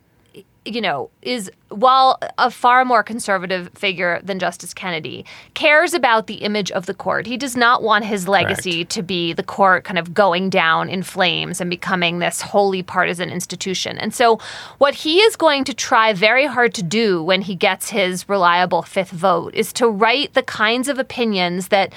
[0.64, 6.34] you know, is while a far more conservative figure than Justice Kennedy, cares about the
[6.34, 7.26] image of the court.
[7.26, 11.02] He does not want his legacy to be the court kind of going down in
[11.02, 13.96] flames and becoming this wholly partisan institution.
[13.98, 14.38] And so,
[14.78, 18.82] what he is going to try very hard to do when he gets his reliable
[18.82, 21.92] fifth vote is to write the kinds of opinions that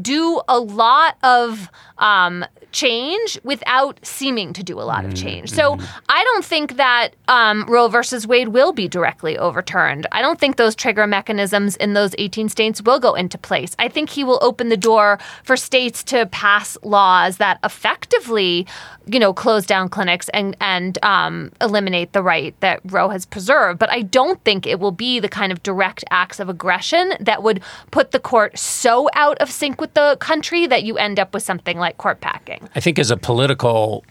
[0.00, 5.50] do a lot of um, change without seeming to do a lot of change.
[5.50, 5.78] So
[6.08, 10.06] I don't think that um, Roe versus Wade will be directly overturned.
[10.12, 13.74] I don't think those trigger mechanisms in those 18 states will go into place.
[13.78, 18.66] I think he will open the door for states to pass laws that effectively,
[19.06, 23.78] you know, close down clinics and and um, eliminate the right that Roe has preserved.
[23.78, 27.42] But I don't think it will be the kind of direct acts of aggression that
[27.42, 31.32] would put the court so out of sync with the country that you end up
[31.32, 32.67] with something like court packing.
[32.74, 34.04] I think as a political,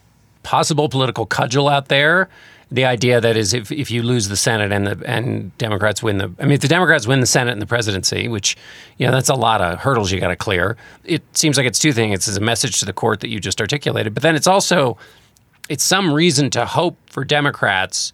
[0.44, 2.30] possible political cudgel out there,
[2.70, 6.18] the idea that is if, if you lose the Senate and the and Democrats win
[6.18, 8.58] the I mean if the Democrats win the Senate and the presidency, which
[8.98, 10.76] you know that's a lot of hurdles you got to clear.
[11.06, 12.28] It seems like it's two things.
[12.28, 14.98] It's a message to the court that you just articulated, but then it's also
[15.70, 18.12] it's some reason to hope for Democrats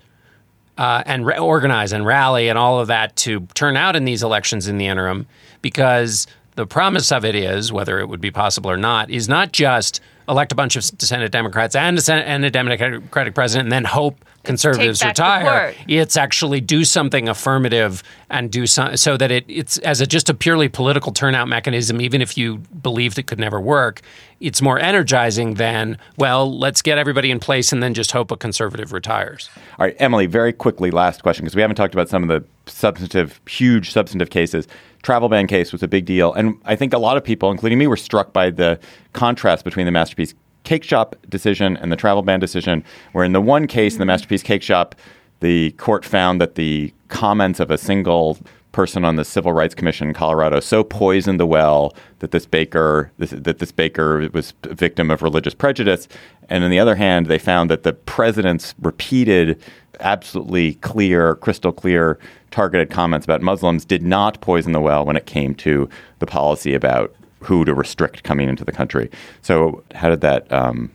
[0.77, 4.23] uh, and re- organize and rally and all of that to turn out in these
[4.23, 5.27] elections in the interim
[5.61, 9.51] because the promise of it is, whether it would be possible or not, is not
[9.51, 13.71] just elect a bunch of Senate Democrats and a, Senate, and a Democratic president and
[13.71, 15.73] then hope conservatives retire.
[15.87, 20.29] It's actually do something affirmative and do some, so that it, it's as a just
[20.29, 24.01] a purely political turnout mechanism, even if you believed it could never work,
[24.39, 28.37] it's more energizing than, well, let's get everybody in place and then just hope a
[28.37, 29.49] conservative retires.
[29.79, 32.43] All right, Emily, very quickly, last question, because we haven't talked about some of the
[32.69, 34.67] substantive, huge substantive cases.
[35.01, 36.33] Travel ban case was a big deal.
[36.33, 38.79] And I think a lot of people, including me, were struck by the
[39.13, 43.41] contrast between the Masterpiece Cake Shop decision and the travel ban decision, where in the
[43.41, 44.07] one case, in the mm-hmm.
[44.07, 44.95] Masterpiece Cake Shop,
[45.39, 48.37] the court found that the comments of a single
[48.73, 53.11] person on the Civil Rights Commission in Colorado so poisoned the well that this baker
[53.19, 56.07] this, that this baker was a victim of religious prejudice.
[56.49, 59.61] And on the other hand, they found that the president's repeated,
[59.99, 62.17] absolutely clear, crystal clear,
[62.51, 65.87] targeted comments about Muslims did not poison the well when it came to
[66.19, 69.09] the policy about who to restrict coming into the country.
[69.41, 70.91] So, how did that um,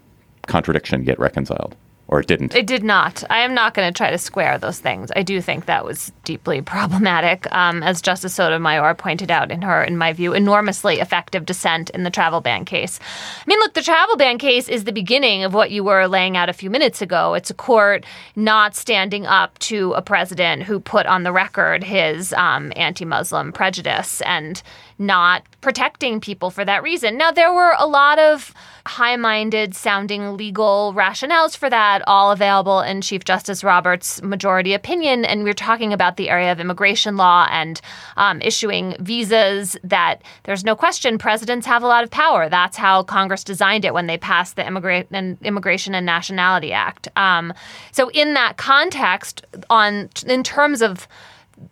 [0.47, 1.77] contradiction get reconciled?
[2.11, 2.55] Or it didn't?
[2.55, 3.23] It did not.
[3.29, 5.13] I am not going to try to square those things.
[5.15, 9.85] I do think that was deeply problematic, um, as Justice Sotomayor pointed out in her,
[9.85, 12.99] in my view, enormously effective dissent in the travel ban case.
[13.41, 16.35] I mean, look, the travel ban case is the beginning of what you were laying
[16.35, 17.35] out a few minutes ago.
[17.35, 22.33] It's a court not standing up to a president who put on the record his
[22.33, 24.63] um, anti-Muslim prejudice and
[24.99, 27.17] not protecting people for that reason.
[27.17, 28.53] Now, there were a lot of
[28.87, 35.25] high minded sounding legal rationales for that, all available in Chief Justice Roberts' majority opinion.
[35.25, 37.81] And we're talking about the area of immigration law and
[38.17, 42.49] um, issuing visas that there's no question presidents have a lot of power.
[42.49, 47.09] That's how Congress designed it when they passed the Immigra- and Immigration and Nationality Act.
[47.17, 47.53] Um,
[47.93, 51.07] so, in that context, on in terms of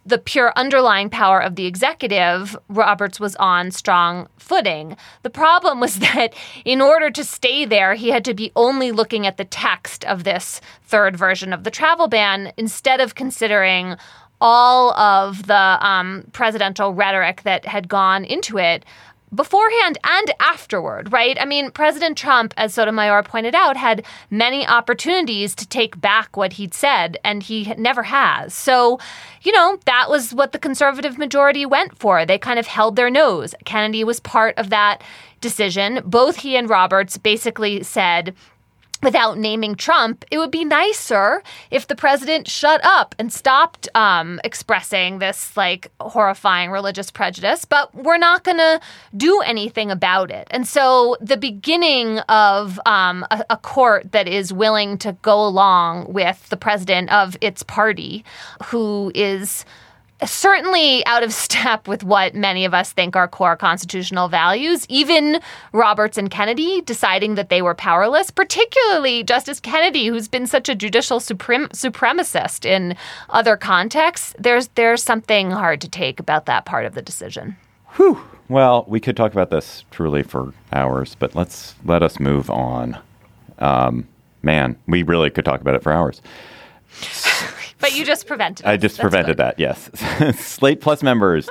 [0.05, 4.97] the pure underlying power of the executive, Roberts was on strong footing.
[5.23, 9.27] The problem was that in order to stay there, he had to be only looking
[9.27, 13.97] at the text of this third version of the travel ban instead of considering
[14.41, 18.85] all of the um, presidential rhetoric that had gone into it
[19.35, 21.37] beforehand and afterward, right?
[21.41, 26.55] I mean, President Trump, as Sotomayor pointed out, had many opportunities to take back what
[26.55, 28.55] he'd said, and he never has.
[28.55, 28.99] So,
[29.43, 32.25] you know, that was what the conservative majority went for.
[32.25, 33.55] They kind of held their nose.
[33.65, 35.03] Kennedy was part of that
[35.41, 36.01] decision.
[36.05, 38.35] Both he and Roberts basically said,
[39.07, 41.41] without naming Trump, it would be nicer
[41.71, 47.95] if the president shut up and stopped um, expressing this like horrifying religious prejudice, but
[47.95, 48.81] we're not going to
[49.17, 50.49] do anything about it.
[50.51, 56.13] And so the beginning of um, a, a court that is willing to go along
[56.13, 58.25] with the president of its party,
[58.65, 59.65] who is
[60.25, 64.87] certainly out of step with what many of us think are core constitutional values.
[64.89, 65.41] Even
[65.73, 70.75] Roberts and Kennedy deciding that they were powerless, particularly Justice Kennedy, who's been such a
[70.75, 72.97] judicial suprem- supremacist in
[73.31, 74.35] other contexts.
[74.39, 77.57] There's there's something hard to take about that part of the decision.
[77.97, 78.21] Whew.
[78.49, 82.99] Well, we could talk about this truly for hours, but let's let us move on.
[83.59, 84.07] Um,
[84.43, 86.23] man, we really could talk about it for hours.
[87.81, 88.65] But you just prevented.
[88.67, 88.69] It.
[88.69, 89.43] I just That's prevented good.
[89.43, 89.59] that.
[89.59, 89.91] Yes,
[90.41, 91.49] Slate Plus members.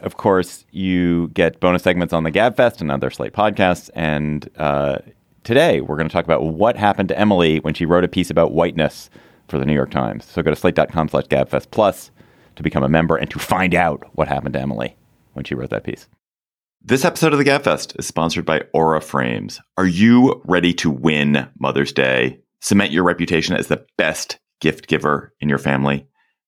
[0.00, 3.88] Of course, you get bonus segments on the Gabfest and other Slate podcasts.
[3.94, 4.98] And uh,
[5.44, 8.28] today, we're going to talk about what happened to Emily when she wrote a piece
[8.30, 9.08] about whiteness
[9.48, 10.24] for the New York Times.
[10.24, 12.10] So go to slate.com/slash Gabfest Plus
[12.56, 14.96] to become a member and to find out what happened to Emily
[15.32, 16.08] when she wrote that piece.
[16.82, 19.58] This episode of the Gabfest is sponsored by Aura Frames.
[19.78, 22.40] Are you ready to win Mother's Day?
[22.60, 26.06] Cement your reputation as the best gift giver in your family?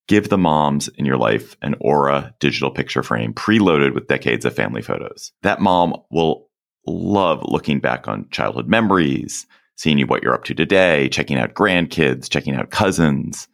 [0.08, 4.54] Give the moms in your life an Aura digital picture frame preloaded with decades of
[4.54, 5.32] family photos.
[5.42, 6.48] That mom will
[6.86, 11.54] love looking back on childhood memories, seeing you what you're up to today, checking out
[11.54, 13.48] grandkids, checking out cousins.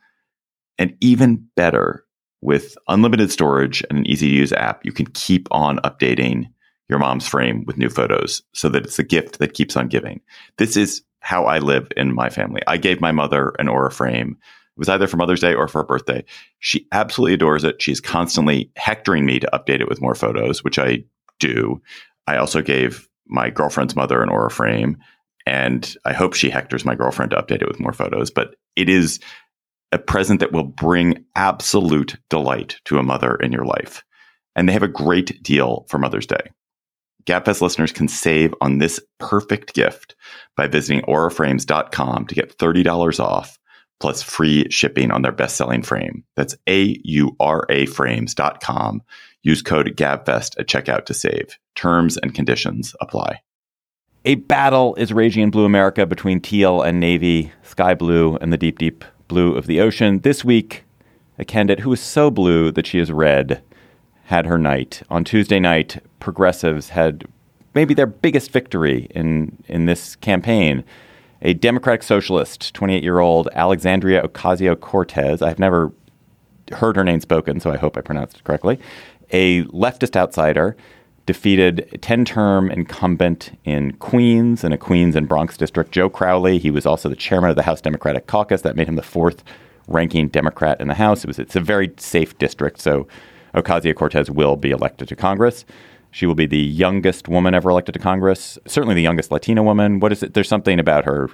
[0.79, 2.05] And even better,
[2.43, 6.51] with unlimited storage and an easy to use app, you can keep on updating
[6.88, 10.21] your mom's frame with new photos so that it's a gift that keeps on giving.
[10.59, 12.61] This is how I live in my family.
[12.67, 14.37] I gave my mother an Aura frame.
[14.41, 16.25] It was either for Mother's Day or for her birthday.
[16.59, 17.81] She absolutely adores it.
[17.81, 21.05] She's constantly hectoring me to update it with more photos, which I
[21.39, 21.81] do.
[22.27, 24.99] I also gave my girlfriend's mother an Aura frame,
[25.47, 28.31] and I hope she hectors my girlfriend to update it with more photos.
[28.31, 29.21] But it is
[29.93, 34.03] a present that will bring absolute delight to a mother in your life.
[34.57, 36.51] And they have a great deal for Mother's Day.
[37.27, 40.15] Gabfest listeners can save on this perfect gift
[40.57, 43.59] by visiting auraframes.com to get $30 off
[44.01, 46.25] plus free shipping on their best-selling frame.
[46.35, 49.03] That's A-U-R-A frames.com.
[49.45, 51.57] Use code GABFEST at checkout to save.
[51.77, 53.41] Terms and conditions apply.
[54.25, 58.59] A battle is raging in blue America between teal and navy, sky blue and the
[58.59, 60.21] deep, deep blue of the ocean.
[60.21, 60.85] This week,
[61.39, 63.63] a candidate who is so blue that she is red
[64.33, 65.03] had her night.
[65.11, 67.27] On Tuesday night, progressives had
[67.75, 70.85] maybe their biggest victory in, in this campaign.
[71.42, 75.92] A Democratic socialist, 28 year old Alexandria Ocasio Cortez, I've never
[76.73, 78.81] heard her name spoken, so I hope I pronounced it correctly.
[79.33, 80.79] A leftist outsider
[81.27, 86.59] defeated 10 term incumbent in Queens in a Queens and Bronx district, Joe Crowley.
[86.59, 88.62] He was also the chairman of the House Democratic Caucus.
[88.62, 89.45] That made him the fourth
[89.88, 91.23] ranking Democrat in the House.
[91.23, 93.07] It was, it's a very safe district, so
[93.55, 95.65] Ocasio Cortez will be elected to Congress.
[96.11, 99.99] She will be the youngest woman ever elected to Congress, certainly the youngest Latina woman.
[100.01, 100.35] What is it?
[100.35, 101.31] There's something about her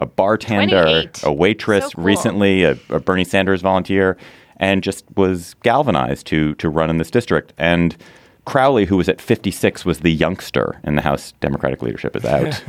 [0.00, 2.04] a bartender, a waitress So cool.
[2.04, 4.16] recently, a, a Bernie Sanders volunteer,
[4.56, 7.52] and just was galvanized to to run in this district.
[7.58, 7.96] And
[8.44, 12.64] Crowley, who was at 56, was the youngster, in the House Democratic leadership is out.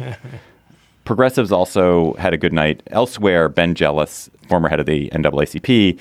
[1.05, 3.49] Progressives also had a good night elsewhere.
[3.49, 5.99] Ben Jealous, former head of the NAACP,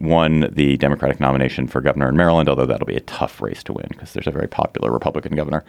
[0.00, 3.72] won the Democratic nomination for governor in Maryland, although that'll be a tough race to
[3.72, 5.64] win because there's a very popular Republican governor.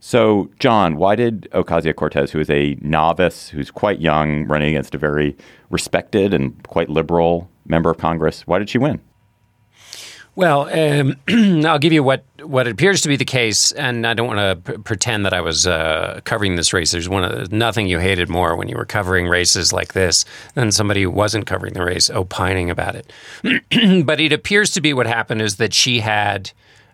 [0.00, 4.94] So, John, why did Ocasio Cortez, who is a novice, who's quite young, running against
[4.94, 5.34] a very
[5.70, 9.00] respected and quite liberal member of Congress, why did she win?
[10.36, 11.16] Well, um,
[11.66, 14.72] I'll give you what, what appears to be the case, and I don't want to
[14.72, 16.90] p- pretend that I was uh, covering this race.
[16.90, 20.24] There's one of the, nothing you hated more when you were covering races like this
[20.54, 23.12] than somebody who wasn't covering the race opining about it.
[24.04, 26.50] but it appears to be what happened is that she had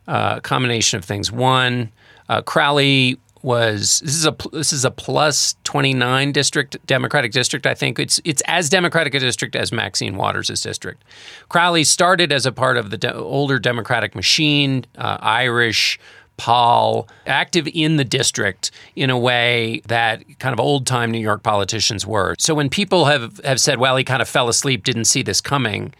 [0.06, 1.32] uh, a combination of things.
[1.32, 1.90] One,
[2.28, 7.74] uh, Crowley was this is a this is a plus 29 district democratic district i
[7.74, 11.02] think it's it's as democratic a district as maxine waters' district
[11.48, 15.98] crowley started as a part of the de- older democratic machine uh, irish
[16.40, 21.42] pol, active in the district in a way that kind of old time New York
[21.42, 22.34] politicians were.
[22.38, 25.42] So when people have, have said, well, he kind of fell asleep, didn't see this
[25.42, 25.92] coming,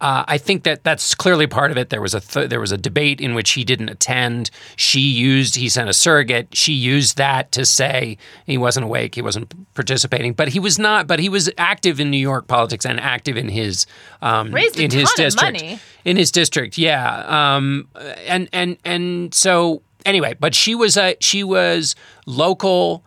[0.00, 1.88] uh, I think that that's clearly part of it.
[1.88, 4.50] There was a th- there was a debate in which he didn't attend.
[4.76, 6.48] She used he sent a surrogate.
[6.54, 11.06] She used that to say he wasn't awake, he wasn't participating, but he was not.
[11.06, 13.86] But he was active in New York politics and active in his
[14.20, 15.54] um, Raised in his district.
[15.60, 15.78] money.
[16.04, 17.56] In his district, yeah.
[17.56, 17.88] Um,
[18.26, 23.02] and and and so anyway, but she was a she was local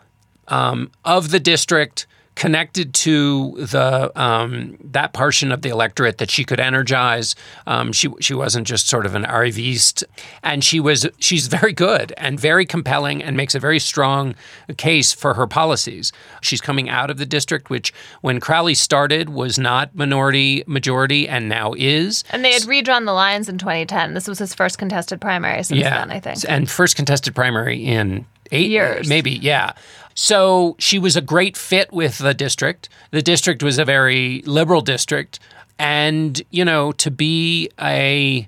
[0.48, 2.08] um, of the district
[2.40, 7.36] connected to the um, that portion of the electorate that she could energize.
[7.68, 10.06] Um, she she wasn't just sort of an arriviste,
[10.42, 14.36] and she was she's very good and very compelling and makes a very strong
[14.78, 16.14] case for her policies.
[16.42, 21.50] She's coming out of the district, which when Crowley started was not minority majority and
[21.50, 22.24] now is.
[22.32, 24.14] And they had redrawn the lines in 2010.
[24.14, 26.40] This was his first contested primary since then, I think.
[26.48, 29.08] And first contested primary in eight Years.
[29.10, 29.74] maybe, yeah.
[30.16, 32.90] So she was a great fit with the district.
[33.12, 35.40] The district was a very liberal district.
[35.78, 38.48] And, you know, to be a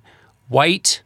[0.49, 1.01] white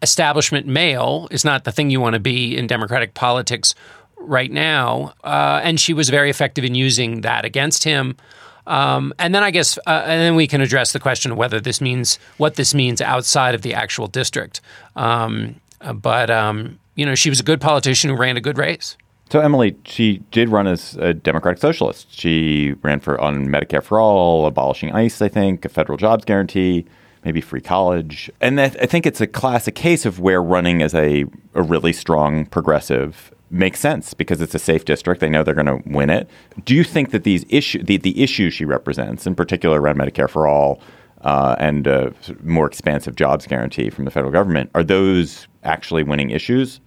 [0.00, 3.74] establishment male is not the thing you want to be in Democratic politics
[4.16, 5.12] right now.
[5.22, 8.16] Uh, and she was very effective in using that against him.
[8.66, 11.60] Um, and then I guess, uh, and then we can address the question of whether
[11.60, 14.60] this means what this means outside of the actual district.
[14.96, 15.60] Um,
[15.94, 18.96] but um, you know, she was a good politician who ran a good race.
[19.30, 22.06] So Emily, she did run as a Democratic Socialist.
[22.16, 26.86] She ran for on Medicare for all, abolishing ICE, I think, a federal jobs guarantee,
[27.24, 28.30] maybe free college.
[28.40, 31.24] And that, I think it's a classic case of where running as a,
[31.54, 35.20] a really strong progressive makes sense because it's a safe district.
[35.20, 36.30] They know they're going to win it.
[36.64, 40.30] Do you think that these issue the, the issues she represents, in particular around Medicare
[40.30, 40.80] for all
[41.22, 42.14] uh, and a
[42.44, 46.80] more expansive jobs guarantee from the federal government, are those actually winning issues?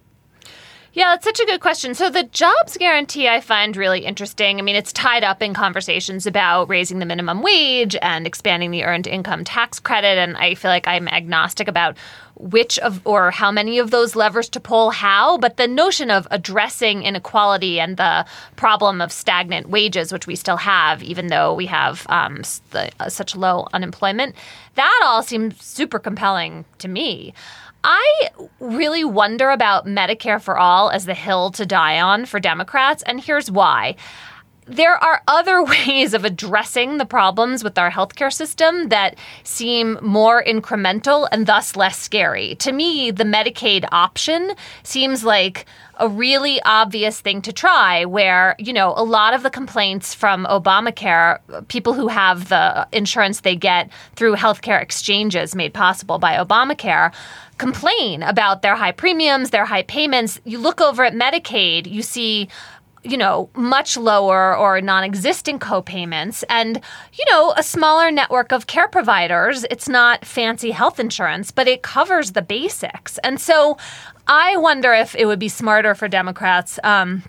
[0.92, 1.94] Yeah, that's such a good question.
[1.94, 4.58] So the jobs guarantee I find really interesting.
[4.58, 8.82] I mean, it's tied up in conversations about raising the minimum wage and expanding the
[8.82, 11.96] earned income tax credit and I feel like I'm agnostic about
[12.40, 16.26] which of or how many of those levers to pull how, but the notion of
[16.30, 18.24] addressing inequality and the
[18.56, 23.08] problem of stagnant wages, which we still have, even though we have um, the, uh,
[23.08, 24.34] such low unemployment,
[24.74, 27.32] that all seems super compelling to me.
[27.82, 33.02] I really wonder about Medicare for all as the hill to die on for Democrats,
[33.04, 33.96] and here's why.
[34.66, 40.44] There are other ways of addressing the problems with our healthcare system that seem more
[40.44, 42.54] incremental and thus less scary.
[42.56, 44.52] To me, the Medicaid option
[44.82, 45.66] seems like
[46.00, 50.46] a really obvious thing to try where, you know, a lot of the complaints from
[50.46, 57.12] Obamacare, people who have the insurance they get through healthcare exchanges made possible by Obamacare,
[57.60, 60.40] complain about their high premiums, their high payments.
[60.44, 62.48] You look over at Medicaid, you see
[63.02, 66.82] you know, much lower or non existent co-payments and,
[67.14, 69.64] you know, a smaller network of care providers.
[69.70, 73.16] It's not fancy health insurance, but it covers the basics.
[73.24, 73.78] And so
[74.26, 77.22] I wonder if it would be smarter for Democrats um,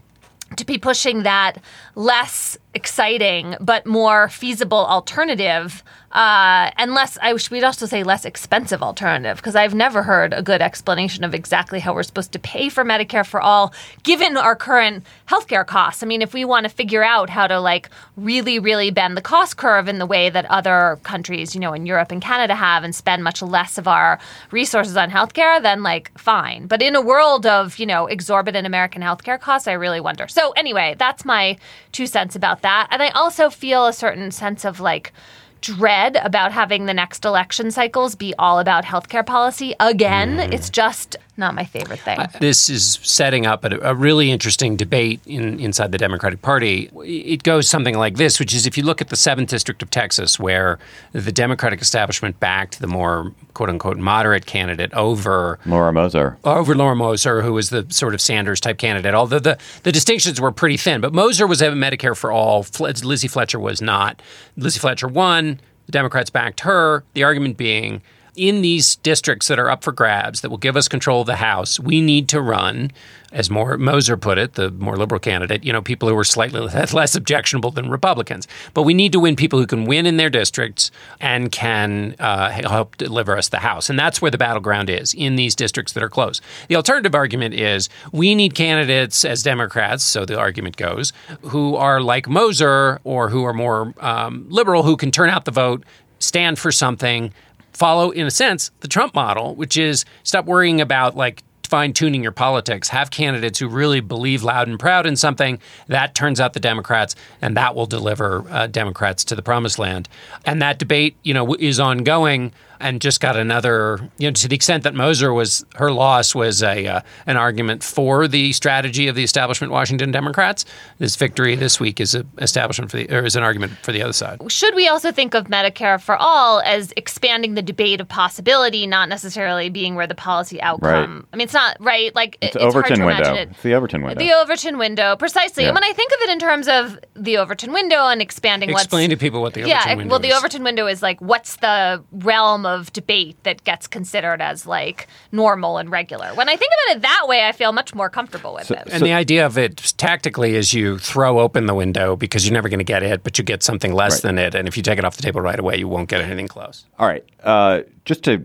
[0.58, 1.58] to be pushing that
[1.96, 5.84] less exciting but more feasible alternative
[6.14, 10.34] uh, and less i wish we'd also say less expensive alternative because i've never heard
[10.34, 13.74] a good explanation of exactly how we're supposed to pay for medicare for all
[14.04, 16.02] given our current healthcare costs.
[16.02, 19.22] I mean if we want to figure out how to like really really bend the
[19.22, 22.84] cost curve in the way that other countries you know in europe and canada have
[22.84, 24.18] and spend much less of our
[24.52, 26.68] resources on healthcare then like fine.
[26.68, 30.30] But in a world of you know exorbitant american healthcare costs i really wonder.
[30.30, 31.58] So anyway that's my
[31.92, 35.14] two cents about that and i also feel a certain sense of like
[35.62, 40.38] dread about having the next election cycles be all about healthcare policy again.
[40.38, 40.54] Mm.
[40.54, 42.20] It's just not my favorite thing.
[42.40, 46.90] This is setting up a, a really interesting debate in, inside the Democratic Party.
[46.96, 49.90] It goes something like this, which is if you look at the 7th District of
[49.90, 50.78] Texas, where
[51.14, 56.38] the Democratic establishment backed the more quote unquote moderate candidate over Laura Moser.
[56.44, 60.40] over Laura Moser, who was the sort of Sanders type candidate, although the, the distinctions
[60.40, 61.02] were pretty thin.
[61.02, 62.64] But Moser was a Medicare for all.
[62.64, 64.22] Fle- Lizzie Fletcher was not.
[64.58, 65.60] Lizzie Fletcher won.
[65.88, 67.04] The Democrats backed her.
[67.14, 68.02] The argument being
[68.36, 71.36] in these districts that are up for grabs that will give us control of the
[71.36, 72.92] House, we need to run,
[73.34, 76.62] as more Moser put it, the more liberal candidate, you know, people who are slightly
[76.94, 78.48] less objectionable than Republicans.
[78.74, 82.50] But we need to win people who can win in their districts and can uh,
[82.50, 83.90] help deliver us the House.
[83.90, 86.42] And that's where the battleground is in these districts that are close.
[86.70, 91.12] The alternative argument is we need candidates as Democrats, so the argument goes,
[91.42, 95.52] who are like Moser or who are more um, liberal, who can turn out the
[95.52, 95.84] vote,
[96.20, 97.34] stand for something
[97.74, 102.22] follow, in a sense, the Trump model, which is stop worrying about like fine tuning
[102.22, 102.90] your politics.
[102.90, 105.58] Have candidates who really believe loud and proud in something
[105.88, 110.10] that turns out the Democrats, and that will deliver uh, Democrats to the promised land.
[110.46, 112.52] And that debate, you know, is ongoing.
[112.82, 116.62] And just got another, you know, to the extent that Moser was her loss was
[116.64, 120.66] a uh, an argument for the strategy of the establishment Washington Democrats.
[120.98, 124.02] This victory this week is an establishment for the or is an argument for the
[124.02, 124.40] other side.
[124.52, 129.08] Should we also think of Medicare for all as expanding the debate of possibility, not
[129.10, 130.90] necessarily being where the policy outcome?
[130.90, 131.26] Right.
[131.32, 132.14] I mean, it's not right.
[132.16, 133.34] Like It's, it's hard Overton to window.
[133.36, 133.50] it.
[133.52, 134.20] It's the Overton window.
[134.20, 135.64] The Overton window, precisely.
[135.64, 135.70] Yeah.
[135.70, 139.12] And when I think of it in terms of the Overton window and expanding Explain
[139.12, 140.32] to people what the yeah, window well, the.
[140.32, 145.78] Overton window is like what's the realm of debate that gets considered as like normal
[145.78, 146.34] and regular.
[146.36, 148.88] When I think about it that way, I feel much more comfortable with it.
[148.92, 152.70] And the idea of it tactically is you throw open the window because you're never
[152.70, 154.22] going to get it, but you get something less Right.
[154.24, 154.56] than it.
[154.56, 156.86] And if you take it off the table right away, you won't get anything close.
[157.00, 157.24] All right.
[157.44, 158.44] Uh, just to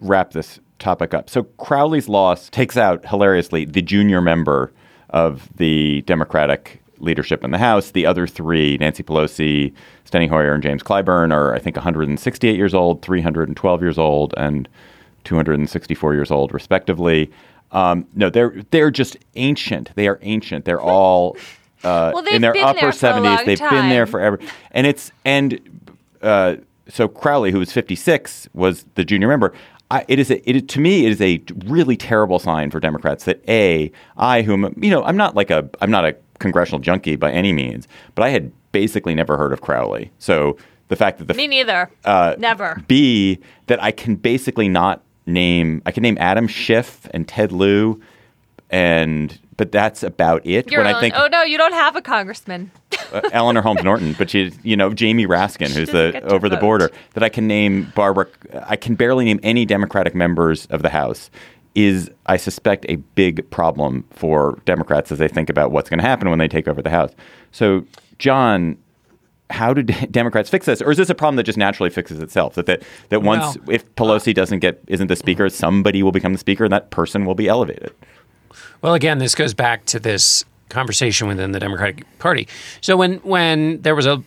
[0.00, 1.30] wrap this topic up.
[1.30, 4.72] So Crowley's loss takes out, hilariously, the junior member
[5.10, 7.90] of the Democratic leadership in the House.
[7.92, 9.72] The other three, Nancy Pelosi,
[10.10, 14.68] Steny Hoyer, and James Clyburn, are, I think, 168 years old, 312 years old, and
[15.24, 17.30] 264 years old, respectively.
[17.70, 19.90] Um, no, they're they're just ancient.
[19.94, 20.64] They are ancient.
[20.66, 21.36] They're all
[21.84, 23.44] uh, Well, in their upper there for a 70s.
[23.46, 24.38] They've been there forever,
[24.72, 25.90] and it's and
[26.20, 26.56] uh,
[26.88, 29.54] so Crowley, who was 56, was the junior member.
[29.90, 33.24] I, it is a, it to me it is a really terrible sign for Democrats
[33.24, 37.16] that a I whom you know I'm not like a I'm not a congressional junkie
[37.16, 40.10] by any means, but I had basically never heard of Crowley.
[40.18, 40.56] So
[40.88, 41.90] the fact that the Me neither.
[42.04, 42.82] uh, Never.
[42.88, 45.80] B that I can basically not name.
[45.86, 48.00] I can name Adam Schiff and Ted Lieu,
[48.70, 50.70] and but that's about it.
[50.70, 52.70] You're when I think oh no, you don't have a congressman.
[53.12, 56.60] uh, Eleanor Holmes Norton, but she, you know, Jamie Raskin, who's the over the vote.
[56.60, 56.90] border.
[57.14, 58.26] That I can name Barbara.
[58.66, 61.30] I can barely name any Democratic members of the House.
[61.74, 66.06] Is I suspect a big problem for Democrats as they think about what's going to
[66.06, 67.12] happen when they take over the House.
[67.50, 67.86] So,
[68.22, 68.78] John,
[69.50, 72.54] how do Democrats fix this, or is this a problem that just naturally fixes itself?
[72.54, 76.32] That that, that once if Pelosi uh, doesn't get isn't the speaker, somebody will become
[76.32, 77.92] the speaker, and that person will be elevated.
[78.80, 82.46] Well, again, this goes back to this conversation within the Democratic Party.
[82.80, 84.22] So when when there was a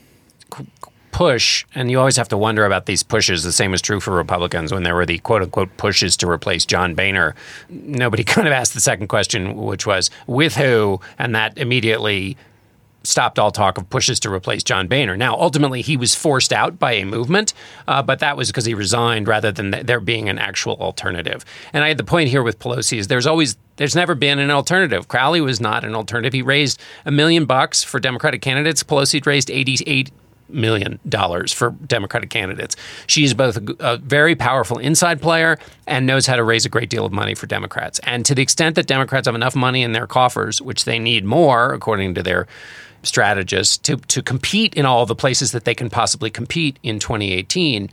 [1.14, 3.44] push, and you always have to wonder about these pushes.
[3.44, 6.66] The same is true for Republicans when there were the quote unquote pushes to replace
[6.66, 7.34] John Boehner.
[7.70, 12.36] Nobody kind of asked the second question, which was with who, and that immediately
[13.06, 15.18] stopped all talk of pushes to replace John Boehner.
[15.18, 17.54] Now, ultimately, he was forced out by a movement,
[17.88, 21.46] uh, but that was because he resigned rather than th- there being an actual alternative.
[21.74, 24.52] And I had the point here with Pelosi is there's always there's never been an
[24.52, 25.08] alternative.
[25.08, 26.34] Crowley was not an alternative.
[26.34, 28.84] He raised a million bucks for Democratic candidates.
[28.84, 30.12] Pelosi raised 88
[30.50, 32.76] million dollars for Democratic candidates.
[33.08, 36.90] She's both a, a very powerful inside player and knows how to raise a great
[36.90, 38.00] deal of money for Democrats.
[38.04, 41.26] And to the extent that Democrats have enough money in their coffers, which they need
[41.26, 42.48] more, according to their
[43.06, 47.90] strategists, to, to compete in all the places that they can possibly compete in 2018,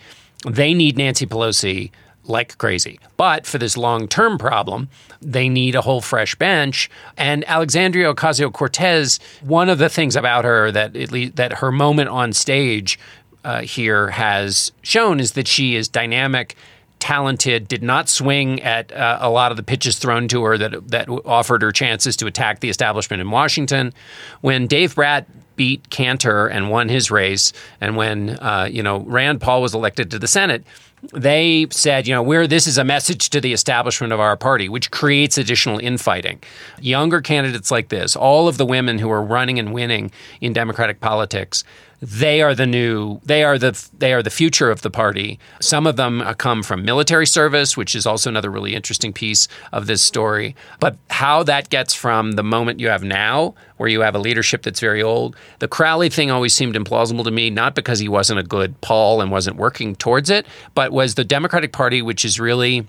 [0.47, 1.91] they need Nancy Pelosi
[2.25, 2.99] like crazy.
[3.17, 4.89] But for this long term problem,
[5.21, 6.91] they need a whole fresh bench.
[7.17, 11.73] And Alexandria Ocasio Cortez, one of the things about her that at least that her
[11.73, 12.99] moment on stage
[13.45, 16.57] uh, here has shown is that she is dynamic.
[17.03, 20.89] Talented, did not swing at uh, a lot of the pitches thrown to her that
[20.89, 23.93] that offered her chances to attack the establishment in Washington.
[24.41, 25.27] When Dave Bratt
[25.57, 30.13] beat Cantor and won his race, and when uh, you know Rand Paul was elected
[30.13, 30.65] to the Senate,
[31.13, 34.69] they said, you know, we're this is a message to the establishment of our party,
[34.69, 36.41] which creates additional infighting.
[36.81, 41.01] Younger candidates like this, all of the women who are running and winning in Democratic
[41.01, 41.65] politics,
[42.03, 45.39] they are the new they are the they are the future of the party.
[45.61, 49.47] Some of them uh, come from military service which is also another really interesting piece
[49.73, 50.57] of this story.
[50.81, 54.63] But how that gets from the moment you have now where you have a leadership
[54.63, 58.39] that's very old the crowley thing always seemed implausible to me not because he wasn't
[58.39, 62.39] a good pol and wasn't working towards it but was the democratic party which is
[62.39, 62.87] really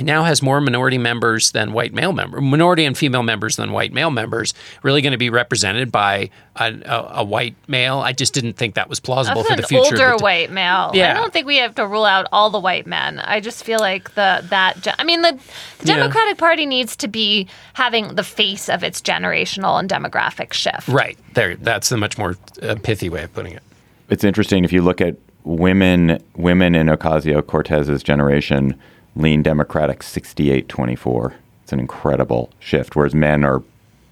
[0.00, 3.92] now has more minority members than white male members, minority and female members than white
[3.92, 7.98] male members, really going to be represented by a, a, a, white male.
[7.98, 9.94] I just didn't think that was plausible That's for the future.
[9.94, 10.90] older of the, white male.
[10.94, 11.12] Yeah.
[11.12, 13.20] I don't think we have to rule out all the white men.
[13.20, 15.38] I just feel like the that I mean the,
[15.78, 15.96] the Yeah.
[15.96, 20.88] Democratic Party needs to be having the face of its generational and demographic shift.
[20.88, 23.62] Right there, that's a much more uh, pithy way of putting it.
[24.10, 28.74] It's interesting if you look at women women in Ocasio Cortez's generation
[29.16, 31.34] lean Democratic 68 24.
[31.62, 33.62] It's an incredible shift, whereas men are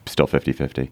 [0.07, 0.90] still 50 50.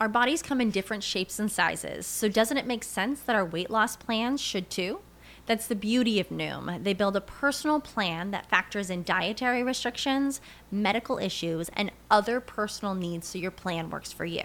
[0.00, 3.44] Our bodies come in different shapes and sizes, so doesn't it make sense that our
[3.44, 5.00] weight loss plans should too?
[5.46, 6.82] That's the beauty of Noom.
[6.82, 10.40] They build a personal plan that factors in dietary restrictions,
[10.72, 14.44] medical issues, and other personal needs so your plan works for you.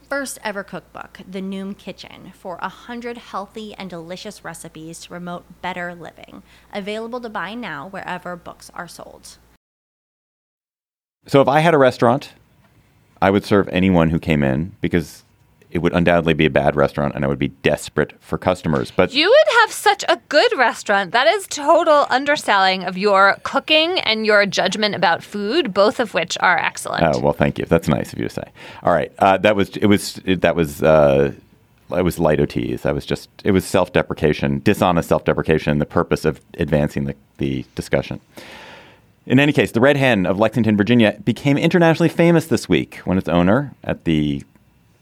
[0.11, 5.61] first ever cookbook, The Noom Kitchen, for a hundred healthy and delicious recipes to promote
[5.61, 6.43] better living.
[6.73, 9.37] Available to buy now wherever books are sold.
[11.27, 12.33] So if I had a restaurant,
[13.21, 15.23] I would serve anyone who came in because
[15.71, 18.91] it would undoubtedly be a bad restaurant and I would be desperate for customers.
[18.91, 21.11] But You would have such a good restaurant.
[21.11, 26.37] That is total underselling of your cooking and your judgment about food, both of which
[26.41, 27.03] are excellent.
[27.03, 27.65] Oh well, thank you.
[27.65, 28.43] That's nice of you to say.
[28.83, 29.85] All right, uh, that was it.
[29.85, 31.33] Was it, that was uh,
[31.91, 32.85] it was light OTs.
[32.85, 37.15] I was just it was self deprecation, dishonest self deprecation, the purpose of advancing the,
[37.37, 38.19] the discussion.
[39.25, 43.19] In any case, the Red Hen of Lexington, Virginia, became internationally famous this week when
[43.19, 44.43] its owner, at the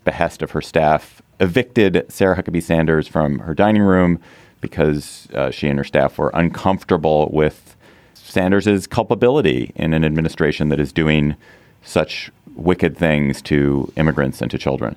[0.04, 4.20] behest of her staff, evicted Sarah Huckabee Sanders from her dining room
[4.62, 7.76] because uh, she and her staff were uncomfortable with
[8.14, 11.36] Sanders' culpability in an administration that is doing
[11.82, 14.96] such wicked things to immigrants and to children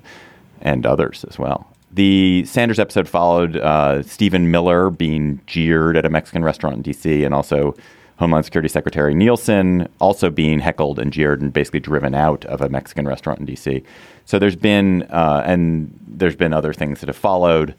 [0.61, 1.67] and others as well.
[1.91, 7.23] The Sanders episode followed uh, Stephen Miller being jeered at a Mexican restaurant in D.C.
[7.23, 7.75] and also
[8.17, 12.69] Homeland Security Secretary Nielsen also being heckled and jeered and basically driven out of a
[12.69, 13.83] Mexican restaurant in D.C.
[14.25, 17.75] So there's been uh, and there's been other things that have followed.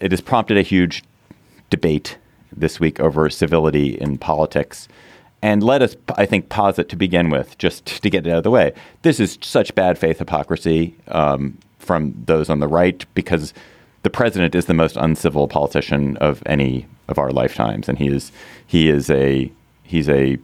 [0.00, 1.02] It has prompted a huge
[1.70, 2.18] debate
[2.54, 4.88] this week over civility in politics.
[5.42, 8.44] And let us, I think, posit to begin with, just to get it out of
[8.44, 8.72] the way.
[9.02, 13.52] This is such bad faith hypocrisy um, from those on the right because
[14.02, 18.32] the president is the most uncivil politician of any of our lifetimes, and he is
[18.66, 19.50] he is a
[19.82, 20.38] he's a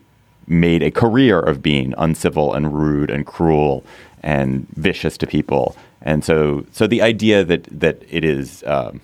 [0.47, 3.85] made a career of being uncivil and rude and cruel
[4.23, 5.77] and vicious to people.
[6.03, 9.01] And so, so the idea that that it is um,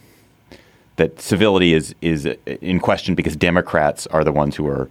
[0.96, 4.88] that civility is is in question because Democrats are the ones who are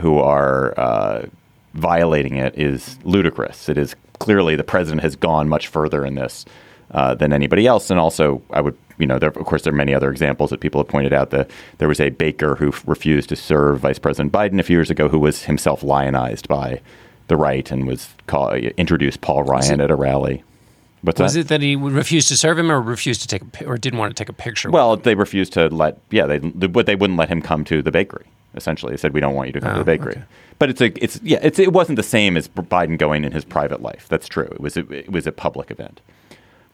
[0.00, 1.26] who are uh,
[1.74, 3.68] violating it is ludicrous.
[3.68, 6.44] It is clearly the president has gone much further in this
[6.92, 9.76] uh, than anybody else, and also I would you know there, of course there are
[9.76, 11.30] many other examples that people have pointed out.
[11.30, 14.90] that there was a baker who refused to serve Vice President Biden a few years
[14.90, 16.80] ago, who was himself lionized by
[17.28, 20.42] the right and was call, introduced Paul Ryan at a rally.
[21.02, 21.40] What's Was that?
[21.40, 23.98] it that he would refuse to serve him, or refused to take, a, or didn't
[23.98, 24.70] want to take a picture?
[24.70, 25.98] Well, they refused to let.
[26.10, 28.26] Yeah, they but they wouldn't let him come to the bakery.
[28.54, 30.22] Essentially, they said we don't want you to come to Oh, the bakery.
[30.60, 33.44] But it's a it's yeah it's it wasn't the same as Biden going in his
[33.44, 34.06] private life.
[34.08, 34.44] That's true.
[34.52, 36.00] It was a, it was a public event.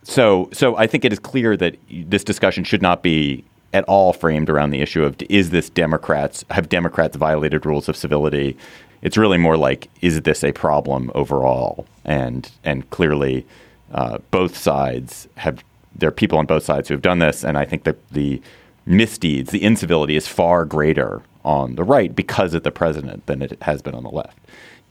[0.03, 4.13] So so I think it is clear that this discussion should not be at all
[4.13, 8.57] framed around the issue of is this Democrats have Democrats violated rules of civility?
[9.03, 11.87] It's really more like is this a problem overall?
[12.05, 13.47] And and clearly,
[13.93, 15.63] uh, both sides have
[15.95, 18.41] there are people on both sides who have done this, and I think that the
[18.87, 23.61] misdeeds, the incivility, is far greater on the right because of the president than it
[23.63, 24.39] has been on the left.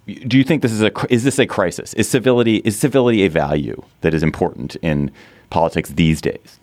[0.06, 1.94] Do you think this is a is this a crisis?
[1.96, 5.12] Is civility is civility a value that is important in
[5.50, 6.60] politics these days?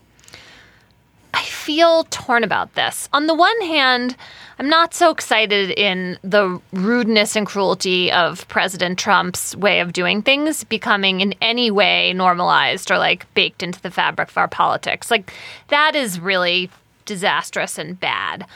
[1.35, 3.09] I feel torn about this.
[3.13, 4.17] On the one hand,
[4.59, 10.23] I'm not so excited in the rudeness and cruelty of President Trump's way of doing
[10.23, 15.11] things becoming in any way normalized or like baked into the fabric of our politics.
[15.11, 15.33] Like
[15.69, 16.71] that is really
[17.05, 18.47] disastrous and bad.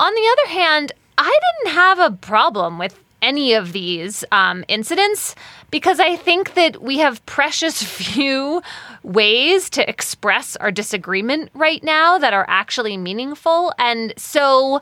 [0.00, 5.34] On the other hand, I didn't have a problem with any of these um, incidents
[5.70, 8.62] because I think that we have precious few
[9.02, 13.72] ways to express our disagreement right now that are actually meaningful.
[13.78, 14.80] And so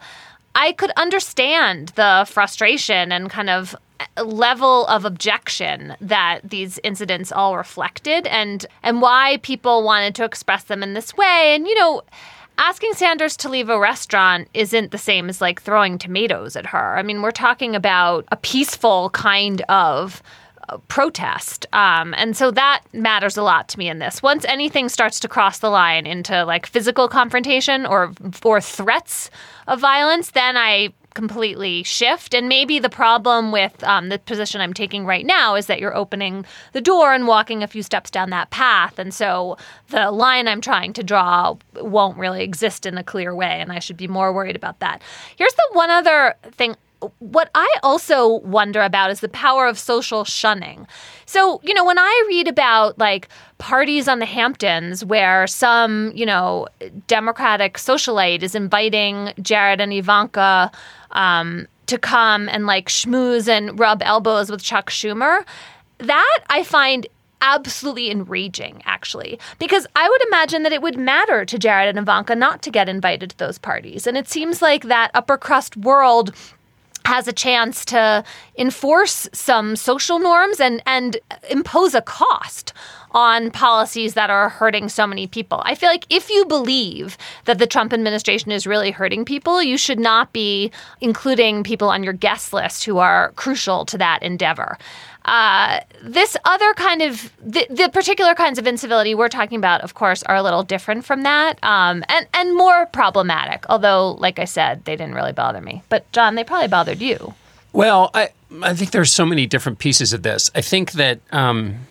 [0.55, 3.75] I could understand the frustration and kind of
[4.23, 10.65] level of objection that these incidents all reflected and and why people wanted to express
[10.65, 12.03] them in this way and you know
[12.59, 16.97] asking Sanders to leave a restaurant isn't the same as like throwing tomatoes at her.
[16.97, 20.23] I mean, we're talking about a peaceful kind of uh,
[20.89, 21.67] protest.
[21.73, 24.23] Um, and so that matters a lot to me in this.
[24.23, 28.13] Once anything starts to cross the line into like physical confrontation or
[28.45, 29.31] or threats
[29.67, 32.35] of violence, then I completely shift.
[32.35, 35.97] And maybe the problem with um, the position I'm taking right now is that you're
[35.97, 38.99] opening the door and walking a few steps down that path.
[38.99, 39.57] And so
[39.89, 43.61] the line I'm trying to draw won't really exist in a clear way.
[43.61, 45.03] And I should be more worried about that.
[45.37, 46.75] Here's the one other thing
[47.19, 50.87] what I also wonder about is the power of social shunning.
[51.27, 53.29] So, you know, when I read about like
[53.59, 56.67] parties on the Hamptons where some, you know,
[57.07, 60.71] Democratic socialite is inviting Jared and Ivanka
[61.13, 65.45] um, to come and like schmooze and rub elbows with Chuck Schumer.
[65.99, 67.07] That I find
[67.45, 72.35] absolutely enraging, actually, because I would imagine that it would matter to Jared and Ivanka
[72.35, 74.07] not to get invited to those parties.
[74.07, 76.35] And it seems like that upper crust world
[77.05, 78.25] has a chance to
[78.57, 81.19] enforce some social norms and, and
[81.51, 82.73] impose a cost
[83.15, 85.63] on policies that are hurting so many people.
[85.65, 89.79] I feel like if you believe that the Trump administration is really hurting people, you
[89.79, 94.79] should not be including people on your guest list who are crucial to that endeavor.
[95.25, 99.95] Uh, this other kind of the, the, particular kinds of incivility we're talking about, of
[99.95, 103.65] course, are a little different from that, um, and and more problematic.
[103.71, 105.83] Although, like I said, they didn't really bother me.
[105.89, 107.35] But John, they probably bothered you.
[107.73, 108.31] Well, I
[108.63, 110.51] I think there's so many different pieces of this.
[110.55, 111.87] I think that um,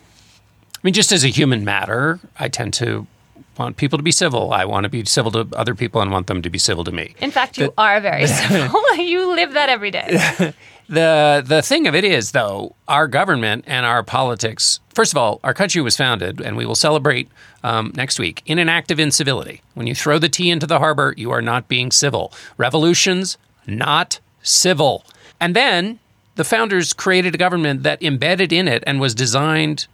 [0.75, 3.07] I mean, just as a human matter, I tend to
[3.57, 4.53] want people to be civil.
[4.53, 6.91] I want to be civil to other people and want them to be civil to
[6.91, 7.15] me.
[7.19, 8.81] In fact, you are very civil.
[8.97, 10.53] you live that every day.
[10.93, 14.79] The the thing of it is, though, our government and our politics.
[14.93, 17.29] First of all, our country was founded, and we will celebrate
[17.63, 19.61] um, next week in an act of incivility.
[19.73, 22.31] When you throw the tea into the harbor, you are not being civil.
[22.57, 25.03] Revolutions, not civil.
[25.39, 25.97] And then
[26.35, 29.87] the founders created a government that embedded in it and was designed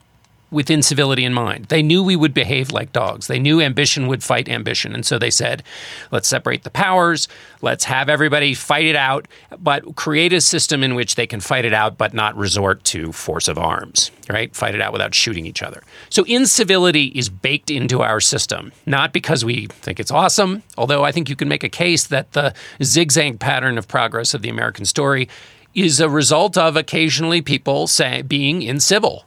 [0.51, 1.65] with incivility in mind.
[1.65, 3.27] They knew we would behave like dogs.
[3.27, 4.93] They knew ambition would fight ambition.
[4.93, 5.63] And so they said,
[6.11, 7.27] let's separate the powers.
[7.61, 9.27] Let's have everybody fight it out,
[9.59, 13.11] but create a system in which they can fight it out, but not resort to
[13.11, 14.55] force of arms, right?
[14.55, 15.83] Fight it out without shooting each other.
[16.09, 21.11] So incivility is baked into our system, not because we think it's awesome, although I
[21.11, 24.85] think you can make a case that the zigzag pattern of progress of the American
[24.85, 25.29] story
[25.75, 29.23] is a result of occasionally people say, being incivil.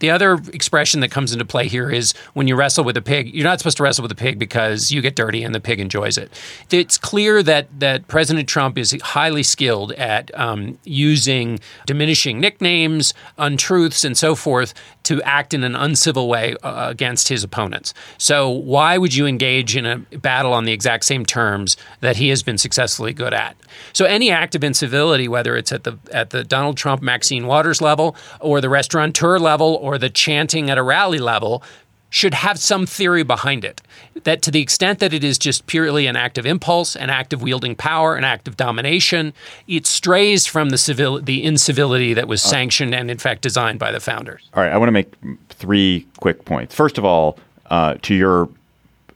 [0.00, 3.34] The other expression that comes into play here is when you wrestle with a pig,
[3.34, 5.80] you're not supposed to wrestle with a pig because you get dirty and the pig
[5.80, 6.32] enjoys it.
[6.70, 14.04] It's clear that that President Trump is highly skilled at um, using diminishing nicknames, untruths,
[14.04, 14.74] and so forth
[15.04, 17.94] to act in an uncivil way uh, against his opponents.
[18.18, 22.28] So why would you engage in a battle on the exact same terms that he
[22.28, 23.56] has been successfully good at?
[23.92, 27.80] So any act of incivility, whether it's at the at the Donald Trump Maxine Waters
[27.80, 31.62] level or the restaurateur level or the chanting at a rally level
[32.10, 33.80] should have some theory behind it.
[34.24, 37.32] That to the extent that it is just purely an act of impulse, an act
[37.32, 39.32] of wielding power, an act of domination,
[39.66, 43.90] it strays from the civil the incivility that was sanctioned and in fact designed by
[43.92, 44.48] the founders.
[44.54, 45.12] All right, I want to make
[45.50, 46.74] three quick points.
[46.74, 47.38] First of all,
[47.70, 48.48] uh, to your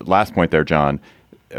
[0.00, 1.00] last point there, John,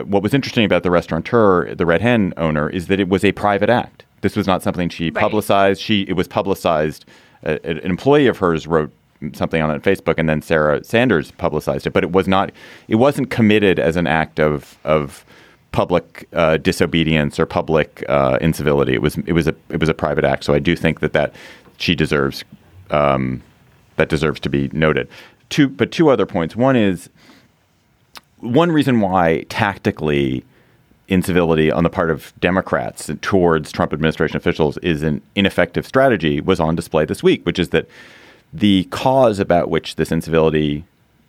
[0.05, 3.31] what was interesting about the restaurateur, the Red Hen owner, is that it was a
[3.31, 4.05] private act.
[4.21, 5.21] This was not something she Right.
[5.21, 5.81] publicized.
[5.81, 7.05] She it was publicized.
[7.45, 8.91] Uh, an employee of hers wrote
[9.33, 11.93] something on it Facebook, and then Sarah Sanders publicized it.
[11.93, 12.51] But it was not.
[12.87, 15.25] It wasn't committed as an act of of
[15.71, 18.93] public uh, disobedience or public uh, incivility.
[18.93, 20.43] It was it was a it was a private act.
[20.43, 21.33] So I do think that that
[21.77, 22.43] she deserves
[22.91, 23.41] um,
[23.97, 25.07] that deserves to be noted.
[25.49, 26.55] Two, but two other points.
[26.55, 27.09] One is
[28.39, 30.43] one reason why tactically
[31.07, 36.59] incivility on the part of Democrats towards Trump administration officials is an ineffective strategy was
[36.59, 37.87] on display this week, which is that
[38.53, 40.85] the cause about which this incivility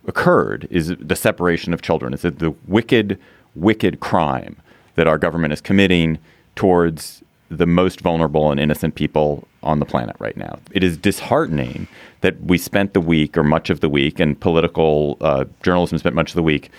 [0.07, 2.13] occurred is the separation of children.
[2.13, 3.19] It's the wicked,
[3.55, 4.57] wicked crime
[4.93, 6.19] that our government is committing
[6.55, 10.59] towards the most vulnerable and innocent people on the planet right now.
[10.71, 11.87] It is disheartening
[12.21, 16.15] that we spent the week or much of the week, and political uh, journalism spent
[16.15, 16.71] much of the week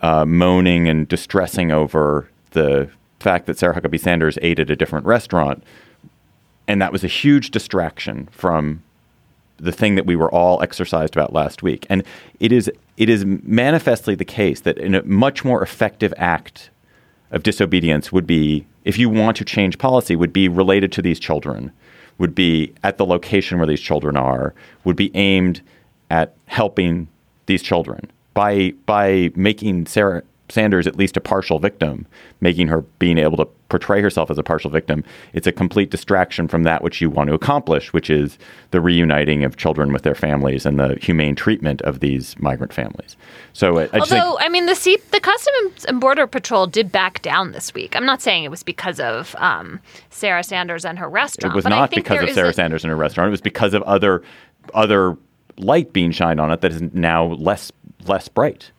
[0.00, 2.88] uh, moaning and distressing over the
[3.20, 5.62] fact that Sarah Huckabee Sanders ate at a different restaurant.
[6.66, 8.82] And that was a huge distraction from
[9.58, 11.86] the thing that we were all exercised about last week.
[11.90, 12.02] And
[12.40, 16.70] it is it is manifestly the case that in a much more effective act
[17.30, 21.20] of disobedience would be if you want to change policy would be related to these
[21.20, 21.70] children,
[22.16, 24.54] would be at the location where these children are,
[24.84, 25.60] would be aimed
[26.10, 27.06] at helping
[27.46, 32.06] these children by by making Sarah Sanders at least a partial victim,
[32.40, 35.04] making her being able to portray herself as a partial victim.
[35.34, 38.38] It's a complete distraction from that which you want to accomplish, which is
[38.70, 43.16] the reuniting of children with their families and the humane treatment of these migrant families.
[43.52, 46.90] So, I, I although think, I mean the C- the Customs and Border Patrol did
[46.90, 47.94] back down this week.
[47.94, 49.80] I'm not saying it was because of um,
[50.10, 51.52] Sarah Sanders and her restaurant.
[51.52, 53.28] it was not because of Sarah a- Sanders and her restaurant.
[53.28, 54.22] It was because of other
[54.74, 55.16] other
[55.58, 57.70] light being shined on it that is now less
[58.06, 58.70] less bright.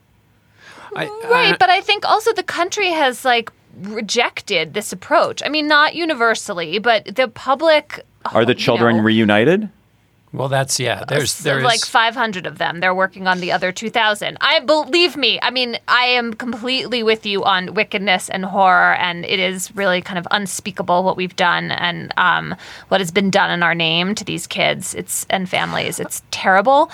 [0.95, 5.41] Right, but I think also the country has like rejected this approach.
[5.45, 9.69] I mean, not universally, but the public Are the children know, reunited?
[10.31, 11.05] Well, that's yeah.
[11.07, 12.81] There's there's like 500 of them.
[12.81, 14.37] They're working on the other 2,000.
[14.41, 15.39] I believe me.
[15.41, 20.01] I mean, I am completely with you on wickedness and horror, and it is really
[20.01, 22.55] kind of unspeakable what we've done and um,
[22.89, 24.93] what has been done in our name to these kids.
[24.93, 25.99] It's and families.
[25.99, 26.91] It's terrible.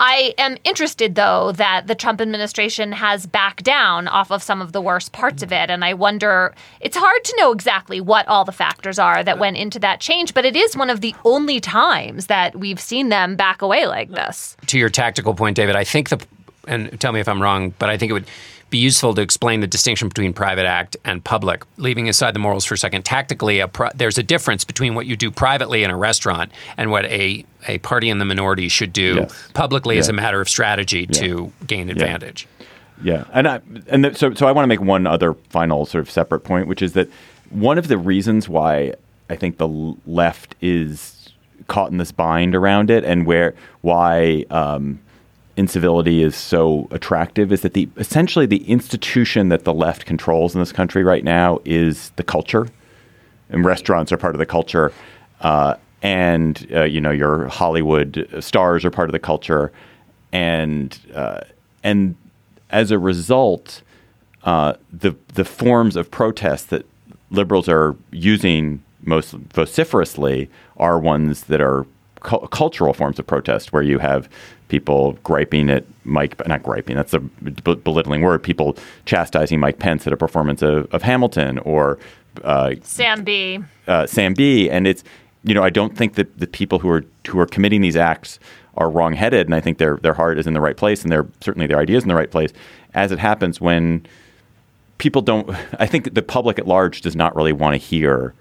[0.00, 4.72] I am interested, though, that the Trump administration has backed down off of some of
[4.72, 5.70] the worst parts of it.
[5.70, 9.56] And I wonder, it's hard to know exactly what all the factors are that went
[9.56, 13.36] into that change, but it is one of the only times that we've seen them
[13.36, 14.56] back away like this.
[14.66, 16.24] to your tactical point, David, I think the
[16.66, 18.26] and tell me if I'm wrong, but I think it would
[18.74, 21.62] be useful to explain the distinction between private act and public.
[21.76, 25.06] Leaving aside the morals for a second, tactically, a pri- there's a difference between what
[25.06, 28.92] you do privately in a restaurant and what a a party in the minority should
[28.92, 29.48] do Yes.
[29.54, 32.48] publicly as a matter of strategy to gain advantage.
[33.02, 36.02] Yeah, and I, and th- so so I want to make one other final sort
[36.02, 37.08] of separate point, which is that
[37.50, 38.94] one of the reasons why
[39.30, 39.68] I think the
[40.04, 41.30] left is
[41.68, 44.98] caught in this bind around it, and where why um,
[45.56, 50.60] incivility is so attractive, is that the essentially the institution that the left controls in
[50.60, 52.68] this country right now is the culture,
[53.50, 54.92] and restaurants are part of the culture.
[55.40, 59.72] Uh, and uh, you know your Hollywood stars are part of the culture,
[60.32, 61.40] and uh,
[61.82, 62.14] and
[62.70, 63.82] as a result,
[64.42, 66.86] uh, the the forms of protest that
[67.30, 71.86] liberals are using most vociferously are ones that are
[72.20, 74.28] cu- cultural forms of protest, where you have
[74.68, 80.12] people griping at Mike, not griping, that's a belittling word, people chastising Mike Pence at
[80.12, 81.98] a performance of, of Hamilton or
[82.42, 83.60] uh, Sam Bee.
[83.86, 84.70] uh, Sam Bee.
[84.70, 85.04] And it's
[85.44, 88.38] you know I don't think that the people who are who are committing these acts
[88.76, 91.26] are wrongheaded, and I think their their heart is in the right place, and their
[91.40, 92.50] certainly their ideas in the right place.
[92.94, 94.06] As it happens, when
[94.98, 95.48] people don't,
[95.78, 98.34] I think the public at large does not really want to hear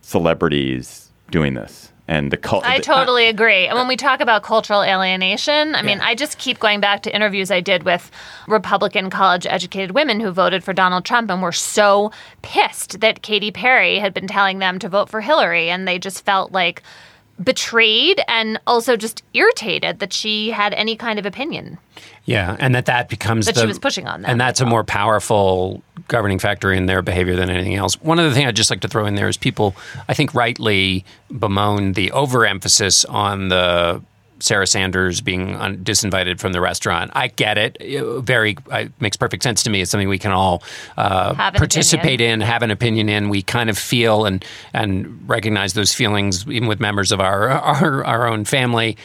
[0.00, 2.64] celebrities doing this, and the cult.
[2.64, 3.66] I uh, totally agree.
[3.66, 7.14] And when we talk about cultural alienation, I mean, I just keep going back to
[7.14, 8.10] interviews I did with
[8.46, 13.50] Republican college educated women who voted for Donald Trump and were so pissed that Katy
[13.50, 15.68] Perry had been telling them to vote for Hillary.
[15.68, 16.82] And they just felt like
[17.42, 21.78] betrayed and also just irritated that she had any kind of opinion.
[22.24, 24.66] Yeah, and that that becomes That the, she was pushing on them and that's as
[24.66, 28.00] a more powerful governing factor in their behavior than anything else.
[28.02, 29.76] One other thing I'd just like to throw in there is people,
[30.08, 34.02] I think, rightly bemoan the overemphasis on the
[34.40, 37.10] Sarah Sanders being un- disinvited from the restaurant.
[37.14, 39.80] I get it; It very it makes perfect sense to me.
[39.80, 40.62] It's something we can all
[40.96, 42.42] uh, participate opinion.
[42.42, 43.28] in, have an opinion in.
[43.28, 48.04] We kind of feel and and recognize those feelings, even with members of our our,
[48.04, 48.96] our own family.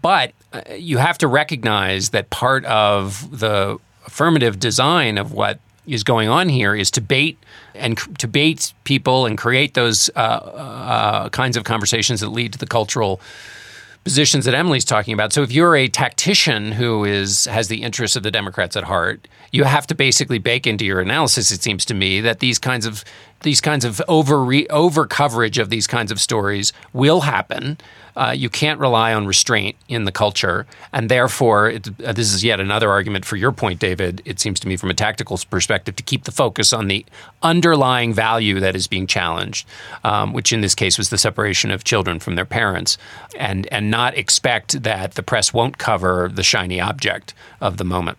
[0.00, 6.04] But uh, you have to recognize that part of the affirmative design of what is
[6.04, 7.38] going on here is to bait
[7.74, 12.58] and to bait people and create those uh, uh, kinds of conversations that lead to
[12.58, 13.20] the cultural
[14.04, 15.32] positions that Emily's talking about.
[15.32, 19.28] So if you're a tactician who is has the interests of the Democrats at heart,
[19.52, 21.50] you have to basically bake into your analysis.
[21.50, 23.04] It seems to me that these kinds of
[23.42, 27.78] these kinds of over over coverage of these kinds of stories will happen.
[28.14, 32.44] Uh, you can't rely on restraint in the culture, and therefore, it, uh, this is
[32.44, 34.20] yet another argument for your point, David.
[34.26, 37.06] It seems to me, from a tactical perspective, to keep the focus on the
[37.42, 39.66] underlying value that is being challenged,
[40.04, 42.98] um, which in this case was the separation of children from their parents,
[43.38, 47.32] and and not expect that the press won't cover the shiny object
[47.62, 48.18] of the moment.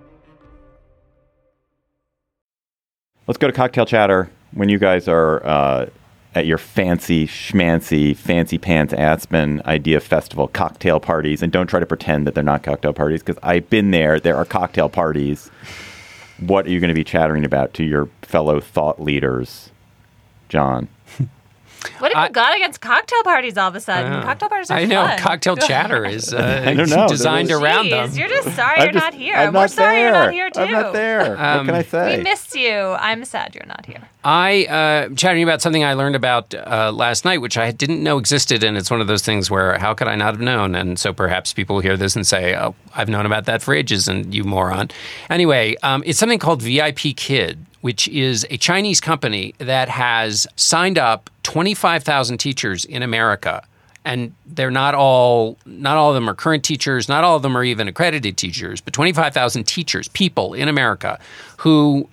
[3.27, 5.85] Let's go to cocktail chatter when you guys are uh,
[6.33, 11.85] at your fancy schmancy, fancy pants Aspen idea festival cocktail parties, and don't try to
[11.85, 14.19] pretend that they're not cocktail parties because I've been there.
[14.19, 15.51] There are cocktail parties.
[16.39, 19.69] What are you going to be chattering about to your fellow thought leaders,
[20.49, 20.87] John?
[21.99, 24.21] What have you got against cocktail parties all of a sudden?
[24.23, 25.17] Cocktail parties are I know fun.
[25.19, 27.07] cocktail chatter is uh, I don't know.
[27.07, 28.13] designed There was- around Jeez, them.
[28.19, 29.35] you're just sorry I'm you're just- not here.
[29.35, 30.59] I'm We're not sorry you're not here too.
[30.61, 31.29] I'm not there.
[31.31, 32.17] what Um, can I say?
[32.17, 32.71] We missed you.
[32.77, 34.01] I'm sad you're not here.
[34.23, 38.19] I uh, chatting about something I learned about uh, last night, which I didn't know
[38.19, 40.75] existed, and it's one of those things where how could I not have known?
[40.75, 44.07] And so perhaps people hear this and say, "Oh, I've known about that for ages,"
[44.07, 44.91] and you moron.
[45.29, 50.97] Anyway, um, it's something called VIP Kid, which is a Chinese company that has signed
[50.97, 53.63] up 25,000 teachers in America.
[54.03, 57.55] And they're not all not all of them are current teachers, not all of them
[57.55, 61.19] are even accredited teachers, but 25,000 teachers, people in America
[61.57, 62.09] who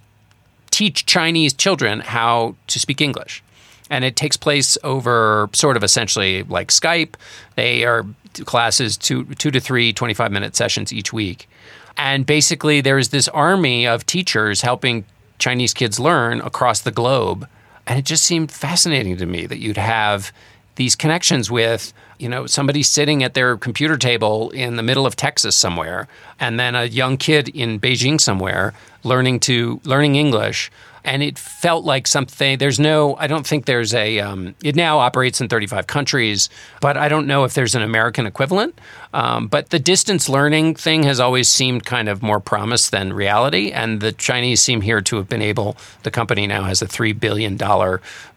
[0.71, 3.43] teach Chinese children how to speak English.
[3.91, 7.15] And it takes place over sort of essentially like Skype.
[7.57, 8.05] They are
[8.45, 11.49] classes two, two to three 25 minute sessions each week.
[11.97, 15.05] And basically, there's this army of teachers helping
[15.39, 17.49] Chinese kids learn across the globe.
[17.87, 20.33] And it just seemed fascinating to me that you'd have
[20.79, 25.17] these connections with you know somebody sitting at their computer table in the middle of
[25.17, 26.07] Texas somewhere
[26.39, 28.73] and then a young kid in Beijing somewhere
[29.03, 30.71] learning to learning English
[31.09, 34.99] and it felt like something there's no i don't think there's a um, it now
[34.99, 36.49] operates in 35 countries
[36.81, 38.79] but i don't know if there's an american equivalent.
[39.15, 43.73] Um, but the distance learning thing has always seemed kind of more promise than reality
[43.73, 47.19] and the chinese seem here to have been able the company now has a $3
[47.19, 47.57] billion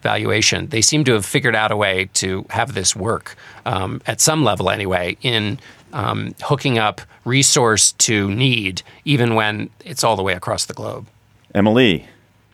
[0.02, 0.68] valuation.
[0.68, 4.44] They seem to have figured out a way to have this work um, at some
[4.44, 5.58] level anyway in
[5.92, 11.06] um, hooking up resource to need even when it's all the way across the globe.
[11.54, 12.06] Emily,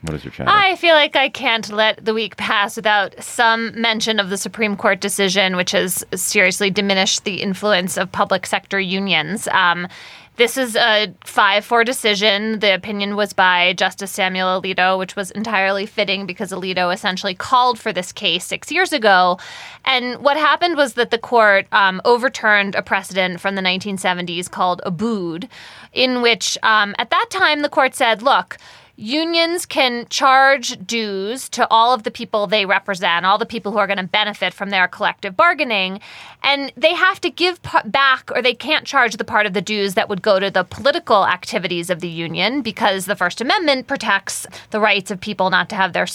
[0.02, 0.50] what is your chatter?
[0.50, 4.76] I feel like I can't let the week pass without some mention of the Supreme
[4.76, 9.48] Court decision, which has seriously diminished the influence of public sector unions.
[9.48, 9.88] Um,
[10.38, 12.60] this is a 5 4 decision.
[12.60, 17.76] The opinion was by Justice Samuel Alito, which was entirely fitting because Alito essentially called
[17.76, 19.40] for this case six years ago.
[19.84, 24.80] And what happened was that the court um, overturned a precedent from the 1970s called
[24.86, 25.48] Abood,
[25.92, 28.58] in which um, at that time the court said, look,
[29.00, 33.78] Unions can charge dues to all of the people they represent, all the people who
[33.78, 36.00] are going to benefit from their collective bargaining,
[36.42, 39.62] and they have to give p- back or they can't charge the part of the
[39.62, 43.86] dues that would go to the political activities of the union because the First Amendment
[43.86, 46.06] protects the rights of people not to have their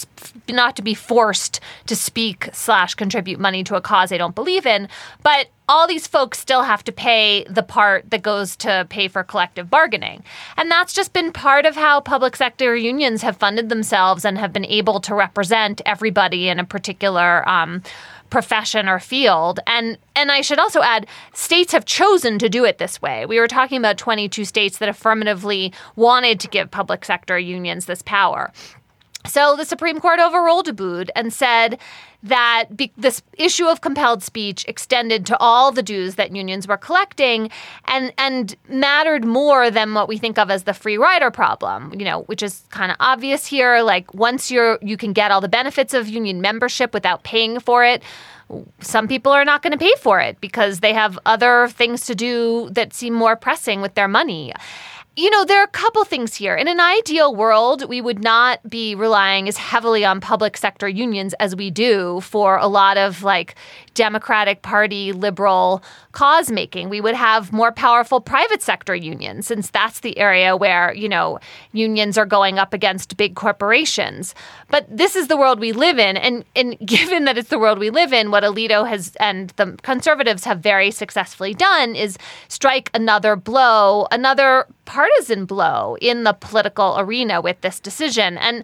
[0.50, 4.66] not to be forced to speak slash contribute money to a cause they don't believe
[4.66, 4.88] in,
[5.22, 9.24] but all these folks still have to pay the part that goes to pay for
[9.24, 10.24] collective bargaining.
[10.58, 14.52] And that's just been part of how public sector unions have funded themselves and have
[14.52, 17.82] been able to represent everybody in a particular um,
[18.34, 19.60] profession or field.
[19.68, 23.28] And and I should also add, states have chosen to do it this way.
[23.28, 28.02] We were talking about 22 states that affirmatively wanted to give public sector unions this
[28.02, 28.52] power.
[29.28, 31.80] So the Supreme Court overruled Abood and said
[32.24, 36.78] that be- this issue of compelled speech extended to all the dues that unions were
[36.78, 37.50] collecting
[37.86, 42.06] and and mattered more than what we think of as the free rider problem, you
[42.06, 43.82] know, which is kind of obvious here.
[43.82, 47.84] Like once you're you can get all the benefits of union membership without paying for
[47.84, 48.02] it,
[48.80, 52.16] some people are not going to pay for it because they have other things to
[52.16, 54.54] do that seem more pressing with their money
[55.16, 56.56] you know, there are a couple things here.
[56.56, 61.36] In an ideal world, we would not be relying as heavily on public sector unions
[61.36, 63.54] as we do for a lot of like
[63.94, 65.84] Democratic Party liberal
[66.14, 66.90] cause making.
[66.90, 71.40] We would have more powerful private sector unions since that's the area where, you know,
[71.74, 74.34] unions are going up against big corporations.
[74.70, 77.78] But this is the world we live in and and given that it's the world
[77.78, 82.90] we live in, what Alito has and the conservatives have very successfully done is strike
[82.96, 88.38] another blow, another partisan blow in the political arena with this decision.
[88.38, 88.64] And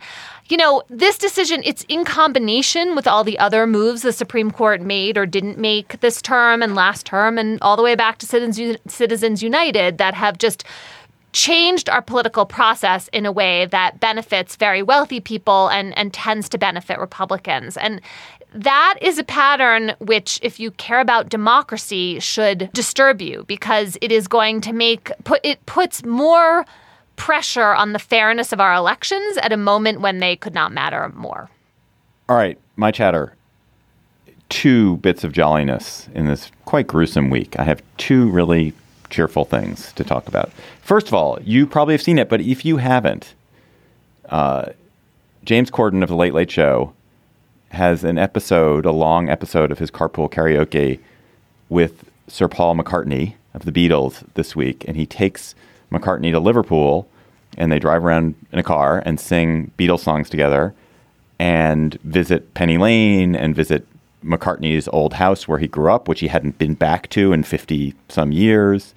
[0.50, 4.82] you know, this decision, it's in combination with all the other moves the Supreme Court
[4.82, 8.26] made or didn't make this term and last term and all the way back to
[8.26, 10.64] Citizens, United that have just
[11.32, 16.50] changed our political process in a way that benefits very wealthy people and, and tends
[16.50, 17.78] to benefit Republicans.
[17.78, 18.02] And
[18.54, 24.12] that is a pattern which, if you care about democracy, should disturb you because it
[24.12, 26.66] is going to make put it puts more
[27.16, 31.12] pressure on the fairness of our elections at a moment when they could not matter
[31.16, 31.50] more.
[32.28, 33.36] All right, my chatter.
[34.48, 37.60] Two bits of jolliness in this quite gruesome week.
[37.60, 38.74] I have two really
[39.10, 40.52] cheerful things to talk about.
[40.82, 43.34] First of all, you probably have seen it, but if you haven't,
[44.30, 44.70] uh,
[45.44, 46.94] James Corden of the Late Late Show
[47.70, 51.00] has an episode, a long episode of his carpool karaoke
[51.70, 55.56] with Sir Paul McCartney of the Beatles this week, and he takes
[55.92, 57.08] McCartney to Liverpool,
[57.58, 60.74] and they drive around in a car and sing Beatles songs together,
[61.40, 63.88] and visit Penny Lane and visit
[64.24, 67.94] McCartney's old house where he grew up, which he hadn't been back to in fifty
[68.10, 68.94] some years.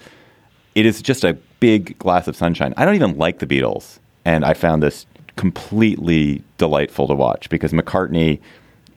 [0.75, 2.75] It is just a big glass of sunshine.
[2.77, 5.07] I don't even like the Beatles, and I found this
[5.37, 8.41] completely delightful to watch because McCartney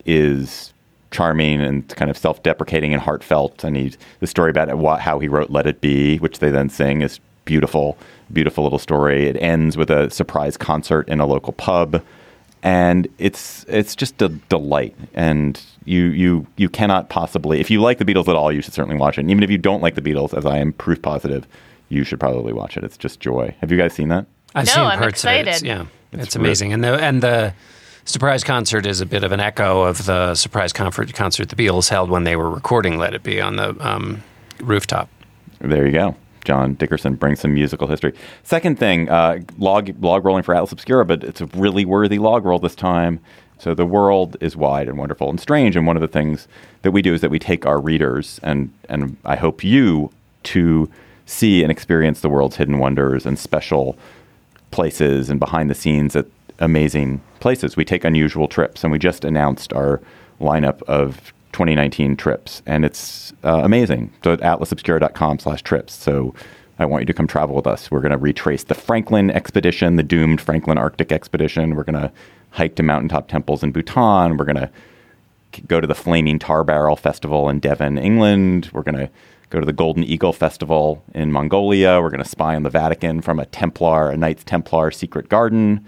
[0.05, 0.73] is
[1.11, 3.63] charming and kind of self-deprecating and heartfelt.
[3.63, 6.69] And he's the story about what, how he wrote "Let It Be," which they then
[6.69, 7.97] sing, is beautiful,
[8.33, 9.27] beautiful little story.
[9.27, 12.03] It ends with a surprise concert in a local pub,
[12.63, 14.95] and it's it's just a delight.
[15.13, 18.73] And you you you cannot possibly, if you like the Beatles at all, you should
[18.73, 19.21] certainly watch it.
[19.21, 21.47] And even if you don't like the Beatles, as I am proof positive,
[21.89, 22.83] you should probably watch it.
[22.83, 23.55] It's just joy.
[23.61, 24.25] Have you guys seen that?
[24.55, 25.41] I've No, seen I'm parts of it.
[25.41, 27.53] It's- yeah, it's, It's amazing, and the and the
[28.05, 31.89] surprise concert is a bit of an echo of the surprise concert concert the Beatles
[31.89, 34.23] held when they were recording "Let It Be" on the um,
[34.61, 35.09] rooftop.
[35.59, 36.15] There you go.
[36.43, 38.13] John Dickerson brings some musical history.
[38.43, 42.45] Second thing, uh, log log rolling for Atlas Obscura, but it's a really worthy log
[42.45, 43.19] roll this time.
[43.57, 46.47] So the world is wide and wonderful and strange, and one of the things
[46.83, 50.11] that we do is that we take our readers and and I hope you
[50.43, 50.89] to
[51.25, 53.97] see and experience the world's hidden wonders and special
[54.69, 56.27] places and behind the scenes at
[56.59, 57.75] amazing places.
[57.75, 60.01] We take unusual trips, and we just announced our
[60.39, 64.11] lineup of 2019 trips, and it's uh, amazing.
[64.23, 65.93] So at atlasobscura.com slash trips.
[65.93, 66.35] So
[66.77, 67.89] I want you to come travel with us.
[67.89, 71.75] We're going to retrace the Franklin expedition, the doomed Franklin Arctic expedition.
[71.75, 72.11] We're going to
[72.51, 74.37] hike to mountaintop temples in Bhutan.
[74.37, 74.69] We're going to
[75.67, 78.69] go to the Flaming Tar Barrel Festival in Devon, England.
[78.73, 79.09] We're going to
[79.49, 82.01] go to the Golden Eagle Festival in Mongolia.
[82.01, 85.85] We're going to spy on the Vatican from a Templar, a Knights Templar secret garden.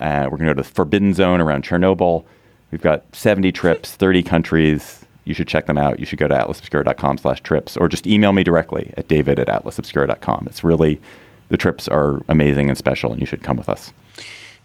[0.00, 2.24] Uh, we're going to go to the Forbidden Zone around Chernobyl.
[2.70, 5.04] We've got 70 trips, 30 countries.
[5.24, 6.00] You should check them out.
[6.00, 9.48] You should go to atlasobscura.com slash trips or just email me directly at david at
[9.48, 10.46] atlasobscura.com.
[10.48, 11.00] It's really,
[11.48, 13.92] the trips are amazing and special, and you should come with us.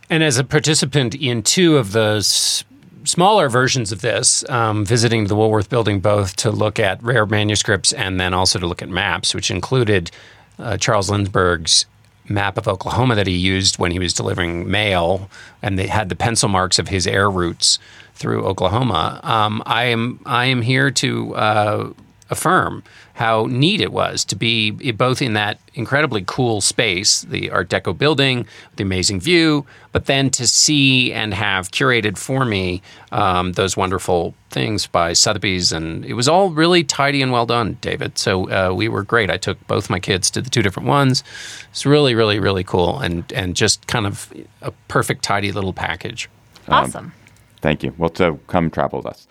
[0.10, 2.64] And as a participant in two of the s-
[3.04, 7.92] smaller versions of this, um, visiting the Woolworth building both to look at rare manuscripts
[7.92, 10.12] and then also to look at maps, which included
[10.60, 11.86] uh, Charles Lindbergh's
[12.28, 15.30] map of Oklahoma that he used when he was delivering mail,
[15.62, 17.80] and they had the pencil marks of his air routes
[18.16, 19.20] through Oklahoma.
[19.24, 21.90] Um, I am I am here to uh,
[22.30, 27.70] affirm how neat it was to be both in that incredibly cool space, the Art
[27.70, 28.46] Deco building,
[28.76, 34.34] the amazing view, but then to see and have curated for me um, those wonderful
[34.50, 35.72] things by Sotheby's.
[35.72, 38.18] And it was all really tidy and well done, David.
[38.18, 39.30] So uh, we were great.
[39.30, 41.24] I took both my kids to the two different ones.
[41.72, 46.30] It's really, really, really cool and, and just kind of a perfect, tidy little package.
[46.68, 47.14] Awesome.
[47.62, 47.94] Thank you.
[47.98, 49.28] Well, so come travel with us.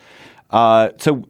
[0.49, 1.27] Uh, so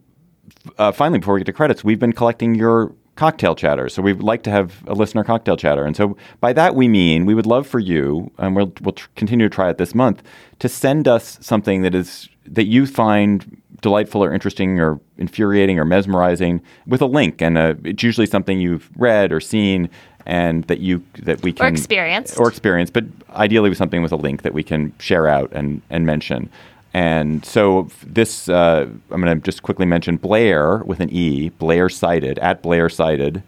[0.78, 3.88] uh, finally, before we get to credits, we've been collecting your cocktail chatter.
[3.90, 5.86] So we'd like to have a listener cocktail chatter.
[5.86, 9.08] And so by that we mean we would love for you, and we'll we'll tr-
[9.16, 10.22] continue to try it this month,
[10.60, 15.86] to send us something that is that you find delightful or interesting or infuriating or
[15.86, 19.88] mesmerizing with a link and uh it's usually something you've read or seen
[20.26, 24.12] and that you that we can or experience or experience but ideally with something with
[24.12, 26.50] a link that we can share out and and mention
[26.96, 31.90] and so this uh, i'm going to just quickly mention blair with an e blair
[31.90, 33.44] cited at blair cited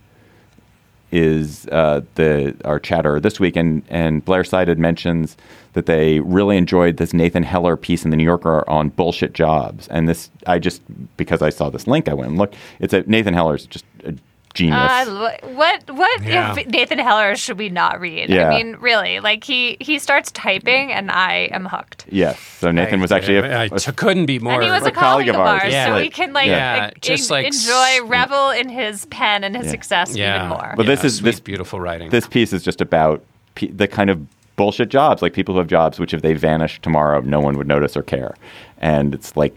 [1.11, 5.37] is uh, the our chatter this week, and and Blair cited mentions
[5.73, 9.87] that they really enjoyed this Nathan Heller piece in the New Yorker on bullshit jobs,
[9.87, 10.81] and this I just
[11.15, 12.55] because I saw this link, I went and looked.
[12.79, 14.15] It's a Nathan Heller's just a
[14.57, 14.77] genius.
[15.07, 16.55] Uh, what what Yeah.
[16.57, 18.29] if Nathan Heller should we not read?
[18.29, 18.49] Yeah.
[18.49, 22.05] I mean, really, like he he starts typing and I am hooked.
[22.09, 24.53] yes, so Nathan was actually a, I a- t- couldn't be more.
[24.53, 25.87] and he was a, colleague, of ours, Yeah.
[25.87, 29.55] so we can like, Yeah, like, just en- like enjoy, revel in his pen and
[29.55, 29.71] his Yeah.
[29.71, 30.73] success even more.
[30.75, 32.09] But this is this beautiful writing.
[32.09, 33.23] This piece is just about
[33.55, 34.19] pe- the kind of
[34.55, 37.67] bullshit jobs, like people who have jobs which, if they vanished tomorrow, no one would
[37.67, 38.33] notice or care.
[38.81, 39.55] And it's like,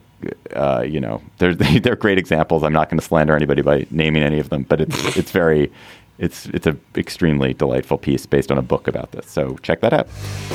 [0.54, 2.62] uh, you know, they're they're great examples.
[2.62, 5.70] I'm not going to slander anybody by naming any of them, but it's it's very
[6.18, 9.26] It's it's an extremely delightful piece based on a book about this.
[9.30, 10.06] So check that out.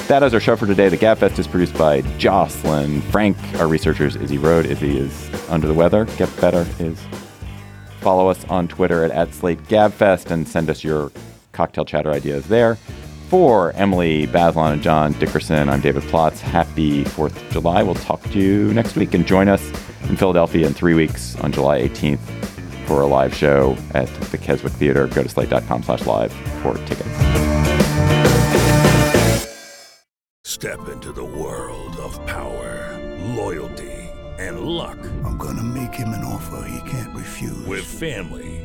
[0.08, 0.90] That is our show for today.
[0.90, 3.38] The Gabfest is produced by Jocelyn Frank.
[3.56, 4.66] Our researchers Izzy Road.
[4.68, 6.06] Izzy is under the weather.
[6.18, 7.00] Get better is.
[8.02, 11.12] Follow us on Twitter at, at Slate Gabfest and send us your
[11.54, 12.78] cocktail chatter ideas there.
[13.30, 16.40] For Emily Bazelon and John Dickerson, I'm David Plotz.
[16.40, 17.82] Happy 4th of July.
[17.82, 19.68] We'll talk to you next week and join us
[20.08, 22.20] in Philadelphia in three weeks on July 18th
[22.86, 25.08] for a live show at the Keswick Theater.
[25.08, 26.32] Go to slate.com slash live
[26.62, 27.10] for tickets.
[30.44, 33.00] Step into the world of power,
[33.36, 33.92] loyalty,
[34.38, 35.00] and luck.
[35.24, 37.66] I'm going to make him an offer he can't refuse.
[37.66, 38.65] With family,